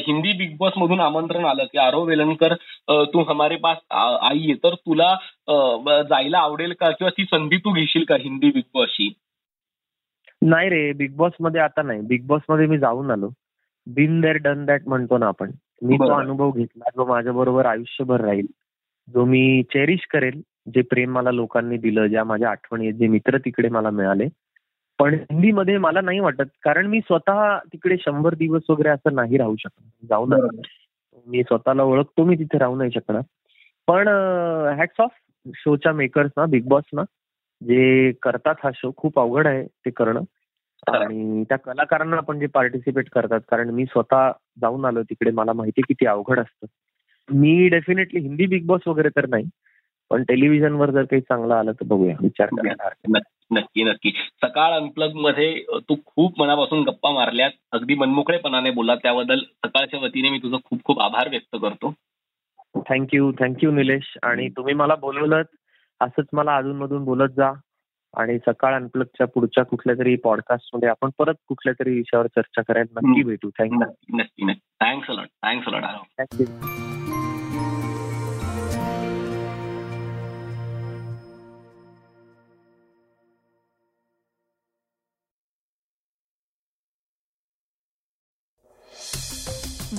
हिंदी 0.08 0.32
बिग 0.38 0.56
बॉस 0.60 0.74
मधून 0.78 1.00
आमंत्रण 1.00 1.46
आलं 1.46 1.64
की 1.64 1.78
आरो 1.78 2.04
वेलणकर 2.06 2.54
तू 3.14 3.24
हमारे 3.24 3.56
पास 3.64 3.78
आई 3.92 4.54
तर 4.64 4.74
तुला 4.74 5.14
जायला 6.10 6.40
आवडेल 6.40 6.74
का? 6.80 6.90
किंवा 6.92 7.10
ती 7.18 7.24
संधी 7.24 7.58
तू 7.58 7.72
घेशील 7.72 8.04
का 8.04 8.16
हिंदी 8.20 8.52
बिग 8.52 8.70
बॉसची 8.74 9.14
नाही 10.42 10.70
रे 10.70 10.94
बिग 10.94 11.16
बॉसमध्ये 11.16 11.62
आता 11.62 11.82
नाही. 11.82 12.02
बिग 12.02 12.28
बॉसमध्ये 12.28 12.68
मी 12.68 12.78
जाऊन 12.78 13.12
आलो. 13.12 13.30
बिन 13.88 14.22
देअर 14.22 14.36
डन 14.36 14.66
दॅट 14.66 14.82
म्हणतो 14.88 15.18
ना 15.18 15.28
आपण. 15.28 15.52
मी 15.82 15.96
तो 15.96 16.14
अनुभव 16.14 16.52
घेतला 16.52 16.90
जो 16.96 17.06
माझ्या 17.06 17.34
बरोबर 17.34 17.66
आयुष्यभर 17.66 18.22
राहील. 18.22 18.46
जो 19.14 19.26
मी 19.26 19.64
चेरिश 19.64 20.08
करेल 20.10 20.42
जे 20.76 20.82
प्रेम 20.82 21.12
मला 21.12 21.32
लोकांनी 21.32 21.78
दिलं 21.78 22.08
ज्या 22.08 22.24
माझ्या 22.24 22.50
आठवणी 22.50 22.92
जे 22.92 23.08
मित्र 23.08 23.38
तिकडे 23.38 23.70
मला 23.70 23.90
मिळाले. 23.90 24.28
पण 25.00 25.14
हिंदीमध्ये 25.14 25.78
मला 25.78 26.02
नाही 26.02 26.20
वाटत 26.20 26.44
कारण 26.64 26.86
मी 26.86 27.00
स्वतः 27.00 27.58
तिकडे 27.58 27.96
शंभर 28.00 28.36
दिवस 28.36 28.62
वगैरे 28.70 28.90
असं 28.90 29.16
नाही 29.16 29.38
राहू 29.38 29.56
शकत. 29.56 30.06
जाऊन 30.10 30.34
मी 31.28 31.44
स्वतःला 31.44 31.84
ओळखतो 31.84 32.24
मी 32.24 32.36
तिथे 32.36 32.58
राहू 32.58 32.76
नाही 32.76 32.92
शकणार. 32.92 33.22
पण 33.88 34.08
हॅट्स 34.78 35.02
ऑफ 35.02 35.12
शोच्या 35.56 35.94
मेकर्स 35.94 36.32
ना 36.38 36.46
बिग 36.46 36.68
बॉस 36.68 36.84
ना. 36.94 37.02
जे 37.62 38.12
करतात 38.12 38.56
हा 38.64 38.70
शो 38.76 38.92
खूप 38.98 39.20
अवघड 39.20 39.48
आहे 39.48 39.64
ते 39.64 39.90
करणं. 39.90 40.22
आणि 40.88 41.44
त्या 41.44 41.58
कलाकारांना 41.58 42.20
पण 42.20 42.40
जे 42.40 42.48
पार्टिसिपेट 42.48 43.10
करतात 43.10 43.40
कारण 43.48 43.70
मी 43.70 43.86
स्वतः 43.86 44.32
जाऊन 44.62 44.86
आलो 44.86 45.04
तिकडे 45.04 45.32
मला 45.32 45.54
माहिती 45.54 45.82
किती 45.82 46.06
अवघड 46.06 46.40
असतं. 46.40 46.68
मी 47.30 47.68
डेफिनेटली 47.68 48.20
हिंदी 48.20 48.46
बिग 48.46 48.66
बॉस 48.66 48.88
वगैरे 48.88 49.10
तर 49.10 49.26
नाही 49.28 49.46
पण 50.10 50.24
टेलिव्हिजनवर 50.24 50.92
जर 50.92 51.04
काही 51.04 51.22
चांगलं 51.22 51.54
आलं 51.54 51.72
तर 51.72 51.86
बघूया 51.86 52.16
विचार 52.22 52.50
नक्की 53.52 53.84
नक्की 53.84 54.12
सकाळ 54.44 54.72
अनप्लगमध्ये 54.72 55.64
तू 55.90 55.96
खूप 56.06 56.40
मनापासून 56.42 56.84
गप्पा 56.84 57.12
मारल्यात. 57.12 57.52
अगदी 57.72 57.96
मनमोकळेपणाने 57.96 58.72
बोला 58.72 58.96
त्याबद्दल 58.96 59.40
सकाळच्या 59.40 60.00
वतीने 60.00 60.30
मी 60.30 60.38
तुझं 60.38 60.58
खूप 60.66 60.84
खूप 60.84 61.02
आभार 61.02 61.30
व्यक्त 61.30 61.58
करतो. 61.62 61.94
थँक्यू 62.90 63.32
थँक्यू 63.32 63.72
निलेश 63.72 64.18
आणि 64.24 64.50
तुम्ही 64.50 64.74
मला 64.74 64.96
बोलवलं 64.96 65.42
असंच 66.02 66.26
मला 66.34 66.56
अधूनमधून 66.58 67.06
बोलत 67.06 67.30
जा. 67.38 67.52
आणि 68.18 68.38
सकाळ 68.40 68.76
अनप्लगच्या 68.76 69.28
पुढच्या 69.28 69.64
कुठल्या 69.66 69.96
तरी 70.00 70.16
पॉडकास्टमध्ये 70.16 70.90
आपण 70.90 71.10
परत 71.18 71.34
कुठल्या 71.48 71.74
तरी 71.80 71.94
विषयावर 71.96 72.28
चर्चा 72.28 72.62
करायला 72.62 73.00
नक्की 73.04 73.24
भेटू. 73.24 73.50
थँक्यू 73.50 73.80
नक्की 74.18 74.46
नक्की 74.46 74.86
thanks 74.86 75.10
a lot 75.10 75.28
thanks 75.46 75.68
a lot 75.68 75.84
thank you 75.84 76.46